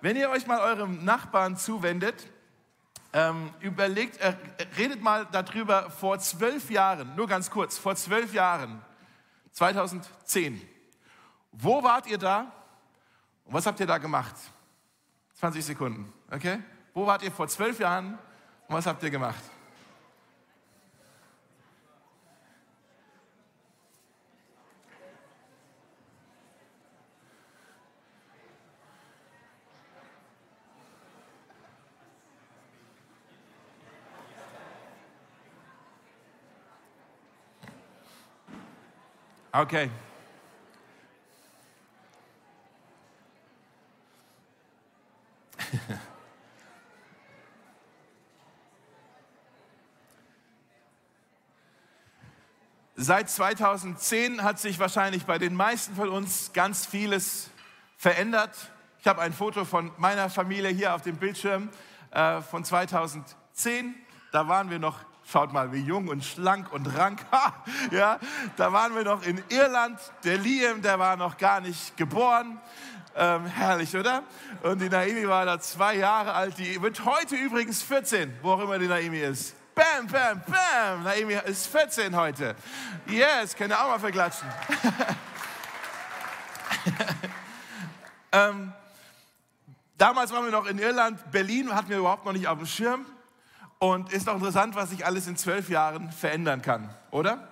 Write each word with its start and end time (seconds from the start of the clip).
Wenn 0.00 0.16
ihr 0.16 0.30
euch 0.30 0.46
mal 0.46 0.60
eurem 0.60 1.04
Nachbarn 1.04 1.56
zuwendet, 1.56 2.30
ähm, 3.12 3.50
überlegt, 3.60 4.18
äh, 4.18 4.34
redet 4.76 5.00
mal 5.00 5.26
darüber 5.30 5.90
vor 5.90 6.18
zwölf 6.18 6.70
Jahren, 6.70 7.14
nur 7.14 7.28
ganz 7.28 7.50
kurz, 7.50 7.78
vor 7.78 7.94
zwölf 7.94 8.34
Jahren, 8.34 8.82
2010. 9.52 10.60
Wo 11.52 11.82
wart 11.82 12.08
ihr 12.08 12.18
da 12.18 12.52
und 13.44 13.54
was 13.54 13.66
habt 13.66 13.78
ihr 13.78 13.86
da 13.86 13.98
gemacht? 13.98 14.34
20 15.34 15.64
Sekunden, 15.64 16.12
okay? 16.30 16.60
Wo 16.92 17.06
wart 17.06 17.22
ihr 17.22 17.30
vor 17.30 17.46
zwölf 17.46 17.78
Jahren 17.78 18.18
und 18.66 18.74
was 18.74 18.86
habt 18.86 19.02
ihr 19.02 19.10
gemacht? 19.10 19.42
Okay. 39.56 39.88
Seit 52.96 53.30
2010 53.30 54.42
hat 54.42 54.58
sich 54.58 54.80
wahrscheinlich 54.80 55.24
bei 55.24 55.38
den 55.38 55.54
meisten 55.54 55.94
von 55.94 56.08
uns 56.08 56.52
ganz 56.52 56.84
vieles 56.84 57.48
verändert. 57.96 58.72
Ich 58.98 59.06
habe 59.06 59.22
ein 59.22 59.32
Foto 59.32 59.64
von 59.64 59.92
meiner 59.98 60.30
Familie 60.30 60.70
hier 60.70 60.96
auf 60.96 61.02
dem 61.02 61.18
Bildschirm 61.18 61.70
äh, 62.10 62.40
von 62.40 62.64
2010. 62.64 63.94
Da 64.32 64.48
waren 64.48 64.68
wir 64.70 64.80
noch 64.80 64.98
Schaut 65.26 65.52
mal, 65.52 65.72
wie 65.72 65.80
jung 65.80 66.08
und 66.08 66.24
schlank 66.24 66.72
und 66.72 66.86
rank. 66.96 67.24
ja, 67.90 68.18
da 68.56 68.72
waren 68.72 68.94
wir 68.94 69.04
noch 69.04 69.22
in 69.22 69.42
Irland. 69.48 69.98
Der 70.22 70.36
Liam, 70.36 70.82
der 70.82 70.98
war 70.98 71.16
noch 71.16 71.38
gar 71.38 71.60
nicht 71.60 71.96
geboren. 71.96 72.60
Ähm, 73.16 73.46
herrlich, 73.46 73.96
oder? 73.96 74.24
Und 74.62 74.80
die 74.80 74.88
Naimi 74.88 75.26
war 75.28 75.46
da 75.46 75.60
zwei 75.60 75.96
Jahre 75.96 76.34
alt. 76.34 76.58
Die 76.58 76.80
wird 76.82 77.04
heute 77.04 77.36
übrigens 77.36 77.82
14, 77.82 78.38
wo 78.42 78.52
auch 78.52 78.60
immer 78.60 78.78
die 78.78 78.88
Naimi 78.88 79.20
ist. 79.20 79.54
Bam, 79.74 80.06
bam, 80.08 80.42
bam. 80.46 81.04
Naimi 81.04 81.38
ist 81.46 81.68
14 81.68 82.14
heute. 82.14 82.54
Yes, 83.06 83.56
könnt 83.56 83.72
ihr 83.72 83.80
auch 83.80 83.88
mal 83.88 83.98
verklatschen. 83.98 84.48
ähm, 88.32 88.72
damals 89.96 90.32
waren 90.32 90.44
wir 90.44 90.52
noch 90.52 90.66
in 90.66 90.78
Irland. 90.78 91.18
Berlin 91.30 91.74
hatten 91.74 91.88
wir 91.88 91.98
überhaupt 91.98 92.24
noch 92.24 92.32
nicht 92.32 92.46
auf 92.46 92.58
dem 92.58 92.66
Schirm. 92.66 93.06
Und 93.78 94.12
ist 94.12 94.28
doch 94.28 94.34
interessant, 94.34 94.76
was 94.76 94.90
sich 94.90 95.04
alles 95.04 95.26
in 95.26 95.36
zwölf 95.36 95.68
Jahren 95.68 96.10
verändern 96.10 96.62
kann, 96.62 96.88
oder? 97.10 97.48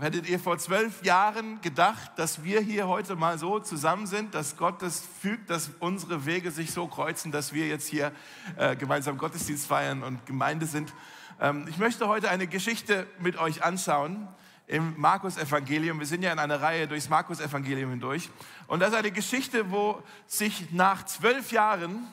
Hättet 0.00 0.28
ihr 0.28 0.40
vor 0.40 0.58
zwölf 0.58 1.04
Jahren 1.04 1.60
gedacht, 1.60 2.12
dass 2.16 2.42
wir 2.42 2.60
hier 2.60 2.88
heute 2.88 3.14
mal 3.14 3.38
so 3.38 3.60
zusammen 3.60 4.08
sind, 4.08 4.34
dass 4.34 4.56
Gott 4.56 4.82
das 4.82 5.00
fügt, 5.20 5.50
dass 5.50 5.70
unsere 5.78 6.26
Wege 6.26 6.50
sich 6.50 6.72
so 6.72 6.88
kreuzen, 6.88 7.30
dass 7.30 7.52
wir 7.52 7.68
jetzt 7.68 7.86
hier 7.86 8.10
äh, 8.56 8.74
gemeinsam 8.74 9.18
Gottesdienst 9.18 9.68
feiern 9.68 10.02
und 10.02 10.26
Gemeinde 10.26 10.66
sind? 10.66 10.92
Ähm, 11.40 11.66
ich 11.68 11.78
möchte 11.78 12.08
heute 12.08 12.28
eine 12.28 12.48
Geschichte 12.48 13.06
mit 13.20 13.38
euch 13.38 13.62
anschauen 13.62 14.26
im 14.66 14.94
Markus-Evangelium. 14.96 16.00
Wir 16.00 16.06
sind 16.06 16.22
ja 16.22 16.32
in 16.32 16.40
einer 16.40 16.60
Reihe 16.60 16.88
durchs 16.88 17.08
Markus-Evangelium 17.08 17.90
hindurch. 17.90 18.30
Und 18.66 18.80
das 18.80 18.90
ist 18.90 18.96
eine 18.96 19.12
Geschichte, 19.12 19.70
wo 19.70 20.02
sich 20.26 20.72
nach 20.72 21.04
zwölf 21.04 21.52
Jahren 21.52 22.08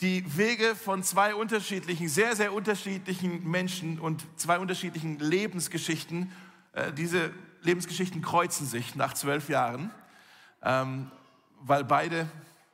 die 0.00 0.24
Wege 0.36 0.74
von 0.74 1.02
zwei 1.02 1.34
unterschiedlichen, 1.34 2.08
sehr, 2.08 2.34
sehr 2.34 2.52
unterschiedlichen 2.54 3.48
Menschen 3.48 3.98
und 3.98 4.26
zwei 4.36 4.58
unterschiedlichen 4.58 5.18
Lebensgeschichten, 5.18 6.32
äh, 6.72 6.92
diese 6.92 7.32
Lebensgeschichten 7.62 8.22
kreuzen 8.22 8.66
sich 8.66 8.94
nach 8.94 9.12
zwölf 9.12 9.48
Jahren, 9.50 9.90
ähm, 10.62 11.10
weil 11.60 11.84
beide 11.84 12.26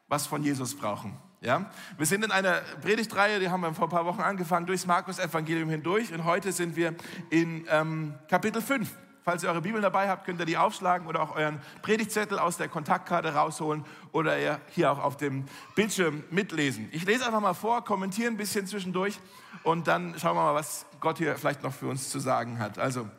was 0.08 0.26
von 0.26 0.44
Jesus 0.44 0.76
brauchen. 0.76 1.16
Ja? 1.40 1.70
Wir 1.96 2.06
sind 2.06 2.24
in 2.24 2.30
einer 2.30 2.60
Predigtreihe, 2.82 3.40
die 3.40 3.48
haben 3.48 3.60
wir 3.60 3.74
vor 3.74 3.88
ein 3.88 3.90
paar 3.90 4.06
Wochen 4.06 4.20
angefangen, 4.20 4.66
durchs 4.66 4.86
Markus-Evangelium 4.86 5.68
hindurch 5.68 6.12
und 6.12 6.24
heute 6.24 6.52
sind 6.52 6.76
wir 6.76 6.94
in 7.30 7.66
ähm, 7.68 8.14
Kapitel 8.28 8.62
5. 8.62 8.88
Falls 9.28 9.42
ihr 9.42 9.48
eure 9.48 9.60
Bibel 9.60 9.80
dabei 9.80 10.08
habt, 10.08 10.24
könnt 10.24 10.38
ihr 10.38 10.46
die 10.46 10.56
aufschlagen 10.56 11.08
oder 11.08 11.20
auch 11.20 11.34
euren 11.34 11.60
Predigtzettel 11.82 12.38
aus 12.38 12.58
der 12.58 12.68
Kontaktkarte 12.68 13.34
rausholen 13.34 13.84
oder 14.12 14.38
ihr 14.38 14.60
hier 14.70 14.92
auch 14.92 15.00
auf 15.00 15.16
dem 15.16 15.46
Bildschirm 15.74 16.22
mitlesen. 16.30 16.88
Ich 16.92 17.04
lese 17.04 17.26
einfach 17.26 17.40
mal 17.40 17.52
vor, 17.52 17.84
kommentiere 17.84 18.28
ein 18.28 18.36
bisschen 18.36 18.68
zwischendurch 18.68 19.18
und 19.64 19.88
dann 19.88 20.16
schauen 20.16 20.36
wir 20.36 20.44
mal, 20.44 20.54
was 20.54 20.86
Gott 21.00 21.18
hier 21.18 21.34
vielleicht 21.34 21.64
noch 21.64 21.74
für 21.74 21.88
uns 21.88 22.08
zu 22.08 22.20
sagen 22.20 22.60
hat. 22.60 22.78
Also, 22.78 23.10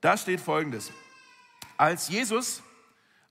da 0.00 0.16
steht 0.16 0.40
folgendes. 0.40 0.92
Als 1.76 2.08
Jesus 2.10 2.62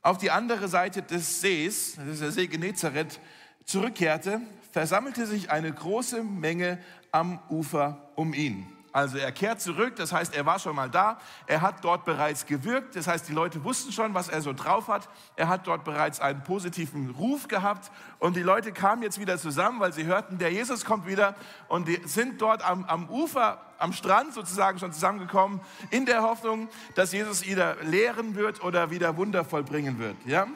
auf 0.02 0.18
die 0.18 0.30
andere 0.30 0.68
Seite 0.68 1.04
des 1.04 1.40
Sees, 1.40 1.96
das 1.96 2.06
ist 2.06 2.22
der 2.22 2.32
See 2.32 2.48
Genezareth, 2.48 3.22
zurückkehrte, 3.64 4.42
versammelte 4.74 5.26
sich 5.26 5.52
eine 5.52 5.72
große 5.72 6.22
Menge 6.22 6.80
am 7.14 7.40
Ufer 7.48 8.10
um 8.16 8.34
ihn. 8.34 8.75
Also 8.96 9.18
er 9.18 9.34
kehrt 9.34 9.60
zurück, 9.60 9.98
das 9.98 10.14
heißt, 10.14 10.34
er 10.34 10.46
war 10.46 10.58
schon 10.58 10.74
mal 10.74 10.90
da, 10.90 11.18
er 11.48 11.60
hat 11.60 11.84
dort 11.84 12.06
bereits 12.06 12.46
gewirkt, 12.46 12.96
das 12.96 13.08
heißt, 13.08 13.28
die 13.28 13.34
Leute 13.34 13.62
wussten 13.66 13.92
schon, 13.92 14.14
was 14.14 14.30
er 14.30 14.42
so 14.42 14.54
drauf 14.54 14.88
hat, 14.88 15.10
er 15.36 15.50
hat 15.50 15.68
dort 15.68 15.84
bereits 15.84 16.22
einen 16.22 16.42
positiven 16.44 17.10
Ruf 17.10 17.50
gehabt. 17.50 17.92
Und 18.20 18.38
die 18.38 18.42
Leute 18.42 18.72
kamen 18.72 19.04
jetzt 19.04 19.20
wieder 19.20 19.38
zusammen, 19.38 19.82
weil 19.82 19.92
sie 19.92 20.06
hörten, 20.06 20.38
der 20.38 20.54
Jesus 20.54 20.86
kommt 20.86 21.06
wieder. 21.08 21.36
Und 21.68 21.90
die 21.90 22.00
sind 22.06 22.42
dort 22.42 22.64
am, 22.64 22.86
am 22.86 23.10
Ufer, 23.10 23.60
am 23.80 23.92
Strand 23.92 24.34
sozusagen 24.34 24.80
schon 24.80 24.94
zusammengekommen, 24.94 25.60
in 25.90 26.06
der 26.06 26.22
Hoffnung, 26.24 26.70
dass 26.96 27.12
Jesus 27.12 27.46
wieder 27.46 27.76
lehren 27.84 28.36
wird 28.36 28.64
oder 28.64 28.92
wieder 28.92 29.18
Wunder 29.18 29.44
vollbringen 29.44 30.00
wird. 30.00 30.16
Ja? 30.26 30.48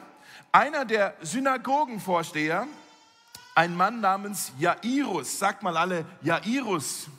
Einer 0.50 0.86
der 0.86 1.12
Synagogenvorsteher, 1.20 2.66
ein 3.54 3.76
Mann 3.76 4.00
namens 4.00 4.54
Jairus, 4.58 5.38
sagt 5.38 5.62
mal 5.62 5.76
alle 5.76 6.06
Jairus, 6.22 7.10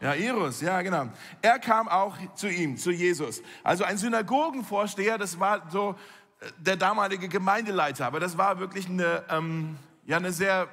Jairus, 0.00 0.60
ja 0.60 0.80
genau. 0.82 1.08
Er 1.42 1.58
kam 1.58 1.88
auch 1.88 2.16
zu 2.34 2.48
ihm, 2.48 2.76
zu 2.76 2.90
Jesus. 2.90 3.42
Also 3.64 3.84
ein 3.84 3.98
Synagogenvorsteher, 3.98 5.18
das 5.18 5.40
war 5.40 5.68
so 5.70 5.96
äh, 6.40 6.46
der 6.58 6.76
damalige 6.76 7.28
Gemeindeleiter, 7.28 8.06
aber 8.06 8.20
das 8.20 8.38
war 8.38 8.60
wirklich 8.60 8.88
eine, 8.88 9.24
ähm, 9.28 9.76
ja, 10.06 10.16
eine 10.18 10.32
sehr 10.32 10.68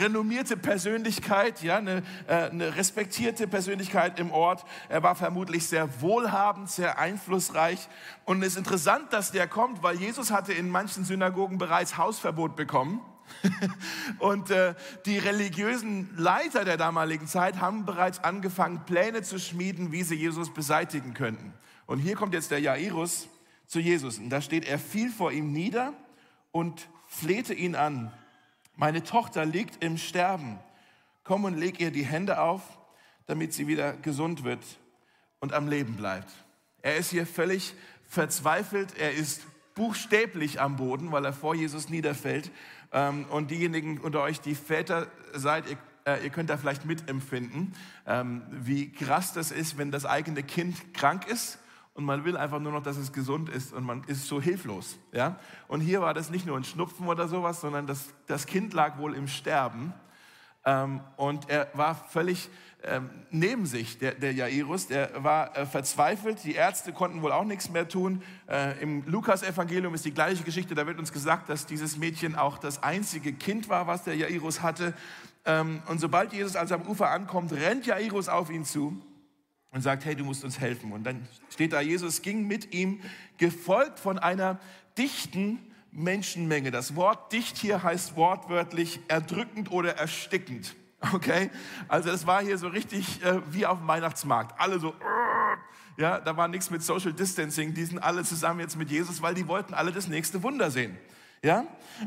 renommierte 0.00 0.56
Persönlichkeit, 0.56 1.62
ja, 1.62 1.76
eine, 1.76 2.02
äh, 2.26 2.50
eine 2.50 2.76
respektierte 2.76 3.46
Persönlichkeit 3.46 4.18
im 4.18 4.32
Ort. 4.32 4.64
Er 4.88 5.02
war 5.02 5.14
vermutlich 5.14 5.68
sehr 5.68 6.00
wohlhabend, 6.00 6.70
sehr 6.70 6.98
einflussreich. 6.98 7.88
Und 8.24 8.42
es 8.42 8.52
ist 8.52 8.58
interessant, 8.58 9.12
dass 9.12 9.30
der 9.32 9.46
kommt, 9.46 9.82
weil 9.82 9.96
Jesus 9.96 10.30
hatte 10.30 10.52
in 10.52 10.68
manchen 10.70 11.04
Synagogen 11.04 11.58
bereits 11.58 11.96
Hausverbot 11.96 12.56
bekommen. 12.56 13.00
Und 14.18 14.50
äh, 14.50 14.74
die 15.04 15.18
religiösen 15.18 16.10
Leiter 16.16 16.64
der 16.64 16.76
damaligen 16.76 17.26
Zeit 17.26 17.60
haben 17.60 17.84
bereits 17.84 18.22
angefangen, 18.22 18.84
Pläne 18.86 19.22
zu 19.22 19.38
schmieden, 19.38 19.92
wie 19.92 20.02
sie 20.02 20.14
Jesus 20.14 20.52
beseitigen 20.52 21.14
könnten. 21.14 21.52
Und 21.86 21.98
hier 21.98 22.16
kommt 22.16 22.34
jetzt 22.34 22.50
der 22.50 22.60
Jairus 22.60 23.28
zu 23.66 23.80
Jesus. 23.80 24.18
Und 24.18 24.30
da 24.30 24.40
steht, 24.40 24.64
er 24.64 24.78
fiel 24.78 25.10
vor 25.10 25.32
ihm 25.32 25.52
nieder 25.52 25.92
und 26.52 26.88
flehte 27.06 27.54
ihn 27.54 27.74
an. 27.74 28.12
Meine 28.74 29.02
Tochter 29.02 29.44
liegt 29.44 29.82
im 29.82 29.98
Sterben. 29.98 30.58
Komm 31.24 31.44
und 31.44 31.56
leg 31.56 31.80
ihr 31.80 31.90
die 31.90 32.04
Hände 32.04 32.40
auf, 32.40 32.62
damit 33.26 33.52
sie 33.52 33.66
wieder 33.66 33.94
gesund 33.94 34.44
wird 34.44 34.62
und 35.40 35.52
am 35.52 35.68
Leben 35.68 35.96
bleibt. 35.96 36.30
Er 36.82 36.96
ist 36.96 37.10
hier 37.10 37.26
völlig 37.26 37.74
verzweifelt. 38.08 38.96
Er 38.98 39.12
ist 39.12 39.42
buchstäblich 39.76 40.60
am 40.60 40.74
Boden, 40.74 41.12
weil 41.12 41.24
er 41.24 41.32
vor 41.32 41.54
Jesus 41.54 41.88
niederfällt. 41.88 42.50
Ähm, 42.92 43.26
und 43.30 43.52
diejenigen 43.52 43.98
unter 43.98 44.22
euch, 44.22 44.40
die 44.40 44.56
Väter 44.56 45.06
seid, 45.32 45.70
ihr, 45.70 45.76
äh, 46.04 46.24
ihr 46.24 46.30
könnt 46.30 46.50
da 46.50 46.56
vielleicht 46.56 46.84
mitempfinden, 46.84 47.74
ähm, 48.06 48.42
wie 48.50 48.90
krass 48.90 49.32
das 49.32 49.52
ist, 49.52 49.78
wenn 49.78 49.92
das 49.92 50.04
eigene 50.04 50.42
Kind 50.42 50.94
krank 50.94 51.28
ist 51.28 51.60
und 51.94 52.04
man 52.04 52.24
will 52.24 52.36
einfach 52.36 52.58
nur 52.58 52.72
noch, 52.72 52.82
dass 52.82 52.96
es 52.96 53.12
gesund 53.12 53.48
ist 53.48 53.72
und 53.72 53.84
man 53.84 54.02
ist 54.04 54.26
so 54.26 54.40
hilflos. 54.40 54.98
Ja? 55.12 55.38
Und 55.68 55.80
hier 55.80 56.00
war 56.00 56.14
das 56.14 56.30
nicht 56.30 56.46
nur 56.46 56.56
ein 56.56 56.64
Schnupfen 56.64 57.06
oder 57.06 57.28
sowas, 57.28 57.60
sondern 57.60 57.86
das, 57.86 58.08
das 58.26 58.46
Kind 58.46 58.74
lag 58.74 58.98
wohl 58.98 59.14
im 59.14 59.28
Sterben 59.28 59.94
ähm, 60.66 61.00
und 61.16 61.48
er 61.48 61.68
war 61.72 61.94
völlig 61.94 62.50
ähm, 62.88 63.10
neben 63.30 63.66
sich, 63.66 63.98
der, 63.98 64.14
der 64.14 64.32
Jairus, 64.32 64.86
der 64.86 65.10
war 65.22 65.56
äh, 65.56 65.66
verzweifelt. 65.66 66.44
Die 66.44 66.54
Ärzte 66.54 66.92
konnten 66.92 67.22
wohl 67.22 67.32
auch 67.32 67.44
nichts 67.44 67.70
mehr 67.70 67.88
tun. 67.88 68.22
Äh, 68.48 68.80
Im 68.80 69.02
Lukas-Evangelium 69.06 69.94
ist 69.94 70.04
die 70.04 70.12
gleiche 70.12 70.44
Geschichte. 70.44 70.74
Da 70.74 70.86
wird 70.86 70.98
uns 70.98 71.12
gesagt, 71.12 71.48
dass 71.48 71.66
dieses 71.66 71.96
Mädchen 71.96 72.36
auch 72.36 72.58
das 72.58 72.82
einzige 72.82 73.32
Kind 73.32 73.68
war, 73.68 73.86
was 73.86 74.04
der 74.04 74.14
Jairus 74.14 74.62
hatte. 74.62 74.94
Ähm, 75.44 75.82
und 75.88 76.00
sobald 76.00 76.32
Jesus 76.32 76.54
also 76.54 76.74
am 76.74 76.82
Ufer 76.82 77.10
ankommt, 77.10 77.52
rennt 77.52 77.86
Jairus 77.86 78.28
auf 78.28 78.50
ihn 78.50 78.64
zu 78.64 79.00
und 79.72 79.80
sagt, 79.80 80.04
hey, 80.04 80.14
du 80.14 80.24
musst 80.24 80.44
uns 80.44 80.60
helfen. 80.60 80.92
Und 80.92 81.04
dann 81.04 81.26
steht 81.50 81.72
da, 81.72 81.80
Jesus 81.80 82.22
ging 82.22 82.46
mit 82.46 82.72
ihm, 82.72 83.00
gefolgt 83.38 83.98
von 83.98 84.18
einer 84.18 84.60
dichten 84.96 85.58
Menschenmenge. 85.96 86.70
Das 86.70 86.94
Wort 86.94 87.32
dicht 87.32 87.56
hier 87.56 87.82
heißt 87.82 88.16
wortwörtlich 88.16 89.00
erdrückend 89.08 89.70
oder 89.70 89.96
erstickend. 89.96 90.74
Okay? 91.12 91.50
Also 91.88 92.10
das 92.10 92.26
war 92.26 92.42
hier 92.42 92.56
so 92.58 92.68
richtig 92.68 93.22
äh, 93.22 93.40
wie 93.52 93.66
auf 93.66 93.78
dem 93.78 93.86
Weihnachtsmarkt. 93.86 94.58
Alle 94.58 94.80
so, 94.80 94.94
ja, 95.98 96.18
da 96.18 96.36
war 96.36 96.48
nichts 96.48 96.70
mit 96.70 96.82
Social 96.82 97.12
Distancing. 97.12 97.74
Die 97.74 97.84
sind 97.84 97.98
alle 97.98 98.24
zusammen 98.24 98.60
jetzt 98.60 98.76
mit 98.76 98.90
Jesus, 98.90 99.22
weil 99.22 99.34
die 99.34 99.46
wollten 99.46 99.74
alle 99.74 99.92
das 99.92 100.08
nächste 100.08 100.42
Wunder 100.42 100.70
sehen. 100.70 100.96
Ja? 101.42 101.64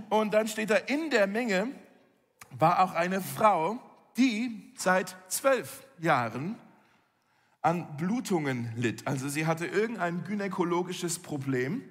Und 0.09 0.33
dann 0.33 0.47
steht 0.47 0.71
da, 0.71 0.75
in 0.75 1.11
der 1.11 1.27
Menge 1.27 1.69
war 2.51 2.83
auch 2.83 2.93
eine 2.93 3.21
Frau, 3.21 3.79
die 4.17 4.73
seit 4.75 5.15
zwölf 5.29 5.85
Jahren 5.99 6.55
an 7.61 7.95
Blutungen 7.95 8.73
litt. 8.75 9.05
Also 9.07 9.29
sie 9.29 9.45
hatte 9.45 9.65
irgendein 9.65 10.23
gynäkologisches 10.23 11.19
Problem. 11.19 11.83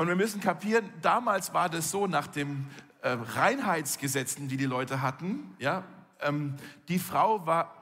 Und 0.00 0.08
wir 0.08 0.16
müssen 0.16 0.40
kapieren, 0.40 0.88
damals 1.02 1.52
war 1.52 1.68
das 1.68 1.90
so 1.90 2.06
nach 2.06 2.26
den 2.26 2.66
äh, 3.02 3.10
Reinheitsgesetzen, 3.10 4.48
die 4.48 4.56
die 4.56 4.64
Leute 4.64 5.02
hatten, 5.02 5.54
ja, 5.58 5.84
ähm, 6.22 6.54
die 6.88 6.98
Frau 6.98 7.46
war 7.46 7.74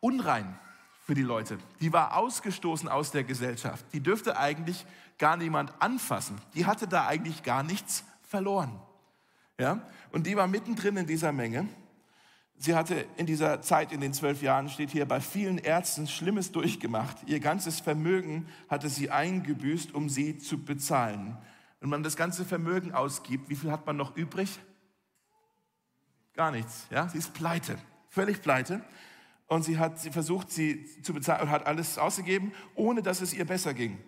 unrein 0.00 0.58
für 1.06 1.14
die 1.14 1.22
Leute. 1.22 1.58
Die 1.80 1.92
war 1.92 2.16
ausgestoßen 2.16 2.88
aus 2.88 3.12
der 3.12 3.22
Gesellschaft. 3.22 3.86
Die 3.92 4.00
dürfte 4.00 4.36
eigentlich 4.36 4.84
gar 5.16 5.36
niemand 5.36 5.72
anfassen. 5.78 6.40
Die 6.54 6.66
hatte 6.66 6.88
da 6.88 7.06
eigentlich 7.06 7.44
gar 7.44 7.62
nichts 7.62 8.02
verloren. 8.28 8.80
Ja? 9.56 9.80
Und 10.10 10.26
die 10.26 10.34
war 10.34 10.48
mittendrin 10.48 10.96
in 10.96 11.06
dieser 11.06 11.30
Menge. 11.30 11.68
Sie 12.58 12.74
hatte 12.74 13.06
in 13.16 13.26
dieser 13.26 13.62
Zeit, 13.62 13.92
in 13.92 14.00
den 14.00 14.12
zwölf 14.12 14.42
Jahren, 14.42 14.70
steht 14.70 14.90
hier, 14.90 15.06
bei 15.06 15.20
vielen 15.20 15.58
Ärzten 15.58 16.08
Schlimmes 16.08 16.50
durchgemacht. 16.50 17.18
Ihr 17.26 17.38
ganzes 17.38 17.78
Vermögen 17.78 18.48
hatte 18.68 18.88
sie 18.88 19.12
eingebüßt, 19.12 19.94
um 19.94 20.08
sie 20.08 20.36
zu 20.38 20.64
bezahlen. 20.64 21.38
Wenn 21.80 21.88
man 21.88 22.02
das 22.02 22.16
ganze 22.16 22.44
Vermögen 22.44 22.92
ausgibt, 22.92 23.48
wie 23.48 23.56
viel 23.56 23.72
hat 23.72 23.86
man 23.86 23.96
noch 23.96 24.16
übrig? 24.16 24.60
Gar 26.34 26.52
nichts. 26.52 26.86
Ja? 26.90 27.08
Sie 27.08 27.18
ist 27.18 27.32
pleite, 27.34 27.78
völlig 28.08 28.42
pleite. 28.42 28.84
Und 29.46 29.64
sie 29.64 29.78
hat 29.78 29.98
sie 29.98 30.10
versucht, 30.10 30.50
sie 30.50 31.02
zu 31.02 31.12
bezahlen 31.12 31.42
und 31.42 31.50
hat 31.50 31.66
alles 31.66 31.98
ausgegeben, 31.98 32.52
ohne 32.76 33.02
dass 33.02 33.20
es 33.20 33.32
ihr 33.34 33.44
besser 33.44 33.74
ging. 33.74 33.98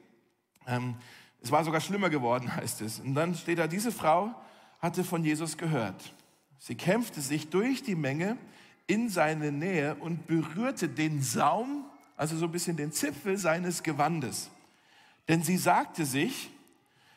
Ähm, 0.66 0.94
es 1.40 1.50
war 1.50 1.64
sogar 1.64 1.80
schlimmer 1.80 2.10
geworden, 2.10 2.54
heißt 2.56 2.82
es. 2.82 3.00
Und 3.00 3.14
dann 3.14 3.34
steht 3.34 3.58
da, 3.58 3.66
diese 3.66 3.90
Frau 3.90 4.34
hatte 4.78 5.02
von 5.02 5.24
Jesus 5.24 5.56
gehört. 5.56 6.14
Sie 6.58 6.76
kämpfte 6.76 7.20
sich 7.20 7.50
durch 7.50 7.82
die 7.82 7.96
Menge 7.96 8.36
in 8.86 9.08
seine 9.08 9.50
Nähe 9.50 9.96
und 9.96 10.26
berührte 10.26 10.88
den 10.88 11.22
Saum, 11.22 11.86
also 12.16 12.36
so 12.36 12.44
ein 12.44 12.52
bisschen 12.52 12.76
den 12.76 12.92
Zipfel 12.92 13.36
seines 13.36 13.82
Gewandes. 13.82 14.50
Denn 15.28 15.42
sie 15.42 15.56
sagte 15.56 16.04
sich, 16.04 16.50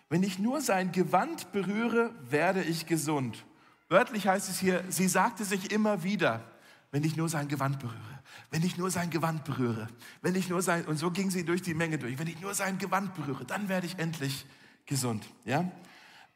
wenn 0.09 0.23
ich 0.23 0.39
nur 0.39 0.61
sein 0.61 0.91
Gewand 0.91 1.51
berühre, 1.51 2.11
werde 2.29 2.63
ich 2.63 2.85
gesund. 2.85 3.45
Wörtlich 3.89 4.27
heißt 4.27 4.49
es 4.49 4.59
hier, 4.59 4.83
sie 4.89 5.07
sagte 5.07 5.45
sich 5.45 5.71
immer 5.71 6.03
wieder, 6.03 6.43
wenn 6.91 7.03
ich 7.03 7.15
nur 7.17 7.29
sein 7.29 7.47
Gewand 7.47 7.79
berühre, 7.79 8.19
wenn 8.51 8.63
ich 8.63 8.77
nur 8.77 8.89
sein 8.89 9.09
Gewand 9.09 9.43
berühre, 9.43 9.87
wenn 10.21 10.35
ich 10.35 10.49
nur 10.49 10.61
sein, 10.61 10.85
und 10.85 10.97
so 10.97 11.11
ging 11.11 11.29
sie 11.29 11.43
durch 11.43 11.61
die 11.61 11.73
Menge 11.73 11.97
durch, 11.97 12.17
wenn 12.17 12.27
ich 12.27 12.39
nur 12.39 12.53
sein 12.53 12.77
Gewand 12.77 13.13
berühre, 13.15 13.45
dann 13.45 13.67
werde 13.69 13.87
ich 13.87 13.99
endlich 13.99 14.45
gesund. 14.85 15.27
Ja? 15.43 15.69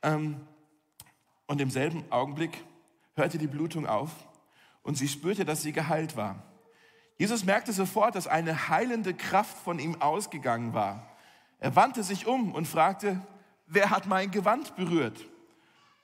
Ähm, 0.02 0.38
und 1.48 1.62
im 1.62 1.72
selben 1.72 2.04
Augenblick 2.12 2.64
hörte 3.16 3.38
die 3.38 3.48
Blutung 3.48 3.88
auf 3.88 4.12
und 4.84 4.96
sie 4.96 5.08
spürte, 5.08 5.46
dass 5.46 5.62
sie 5.62 5.72
geheilt 5.72 6.16
war. 6.16 6.44
Jesus 7.18 7.44
merkte 7.44 7.74
sofort, 7.74 8.16
dass 8.16 8.28
eine 8.28 8.70
heilende 8.70 9.14
Kraft 9.14 9.58
von 9.58 9.78
ihm 9.78 10.02
ausgegangen 10.02 10.74
war. 10.74 11.08
Er 11.60 11.76
wandte 11.76 12.04
sich 12.04 12.28
um 12.28 12.54
und 12.54 12.68
fragte, 12.68 13.22
wer 13.70 13.90
hat 13.90 14.08
mein 14.08 14.32
Gewand 14.32 14.76
berührt? 14.76 15.26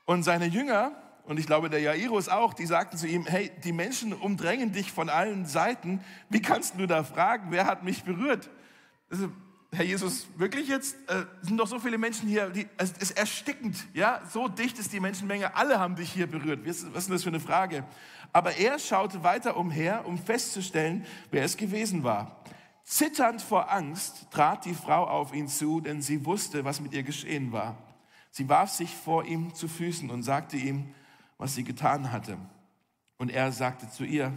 Und 0.05 0.23
seine 0.23 0.45
Jünger, 0.45 0.91
und 1.25 1.39
ich 1.39 1.47
glaube 1.47 1.69
der 1.69 1.79
Jairus 1.79 2.29
auch, 2.29 2.53
die 2.53 2.65
sagten 2.65 2.97
zu 2.97 3.07
ihm, 3.07 3.25
hey, 3.25 3.51
die 3.63 3.73
Menschen 3.73 4.13
umdrängen 4.13 4.71
dich 4.71 4.91
von 4.91 5.09
allen 5.09 5.45
Seiten, 5.45 6.01
wie 6.29 6.41
kannst 6.41 6.79
du 6.79 6.85
da 6.85 7.03
fragen, 7.03 7.47
wer 7.49 7.65
hat 7.65 7.83
mich 7.83 8.03
berührt? 8.03 8.49
Also, 9.09 9.31
Herr 9.71 9.83
Jesus, 9.83 10.27
wirklich 10.37 10.69
jetzt? 10.69 10.95
Äh, 11.09 11.25
sind 11.41 11.57
doch 11.57 11.67
so 11.67 11.79
viele 11.79 11.97
Menschen 11.97 12.29
hier, 12.29 12.49
die, 12.49 12.65
es 12.77 12.91
ist 12.93 13.17
erstickend, 13.17 13.75
ja? 13.93 14.21
So 14.31 14.47
dicht 14.47 14.79
ist 14.79 14.93
die 14.93 15.01
Menschenmenge, 15.01 15.53
alle 15.55 15.79
haben 15.79 15.97
dich 15.97 16.13
hier 16.13 16.27
berührt. 16.27 16.65
Was, 16.65 16.83
ist 16.83 17.09
das 17.09 17.23
für 17.23 17.29
eine 17.29 17.41
Frage? 17.41 17.83
Aber 18.31 18.55
er 18.55 18.79
schaute 18.79 19.23
weiter 19.23 19.57
umher, 19.57 20.05
um 20.05 20.17
festzustellen, 20.17 21.05
wer 21.31 21.43
es 21.43 21.57
gewesen 21.57 22.03
war. 22.03 22.41
Zitternd 22.85 23.41
vor 23.41 23.71
Angst 23.71 24.31
trat 24.31 24.63
die 24.63 24.73
Frau 24.73 25.05
auf 25.05 25.33
ihn 25.33 25.49
zu, 25.49 25.81
denn 25.81 26.01
sie 26.01 26.25
wusste, 26.25 26.63
was 26.63 26.79
mit 26.79 26.93
ihr 26.93 27.03
geschehen 27.03 27.51
war. 27.51 27.77
Sie 28.31 28.47
warf 28.47 28.69
sich 28.69 28.95
vor 28.95 29.25
ihm 29.25 29.53
zu 29.53 29.67
Füßen 29.67 30.09
und 30.09 30.23
sagte 30.23 30.55
ihm, 30.55 30.93
was 31.37 31.55
sie 31.55 31.63
getan 31.63 32.11
hatte. 32.11 32.37
Und 33.17 33.31
er 33.31 33.51
sagte 33.51 33.89
zu 33.89 34.03
ihr, 34.03 34.31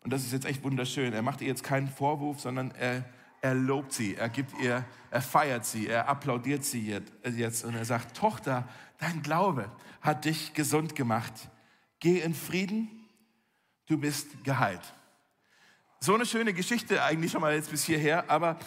und 0.00 0.12
das 0.12 0.22
ist 0.22 0.32
jetzt 0.32 0.46
echt 0.46 0.64
wunderschön, 0.64 1.12
er 1.12 1.22
macht 1.22 1.40
ihr 1.40 1.48
jetzt 1.48 1.64
keinen 1.64 1.88
Vorwurf, 1.88 2.40
sondern 2.40 2.70
er 2.70 3.04
er 3.44 3.54
lobt 3.54 3.92
sie, 3.92 4.14
er 4.14 4.30
gibt 4.30 4.58
ihr, 4.58 4.86
er 5.10 5.20
feiert 5.20 5.66
sie, 5.66 5.86
er 5.86 6.08
applaudiert 6.08 6.64
sie 6.64 6.90
jetzt 7.22 7.62
und 7.62 7.74
er 7.74 7.84
sagt, 7.84 8.16
Tochter, 8.16 8.66
dein 8.96 9.22
Glaube 9.22 9.70
hat 10.00 10.24
dich 10.24 10.54
gesund 10.54 10.96
gemacht. 10.96 11.50
Geh 12.00 12.20
in 12.20 12.32
Frieden, 12.32 12.88
du 13.84 13.98
bist 13.98 14.44
geheilt. 14.44 14.94
So 16.04 16.14
eine 16.14 16.26
schöne 16.26 16.52
Geschichte 16.52 17.02
eigentlich 17.02 17.32
schon 17.32 17.40
mal 17.40 17.54
jetzt 17.54 17.70
bis 17.70 17.82
hierher, 17.84 18.28
aber 18.28 18.58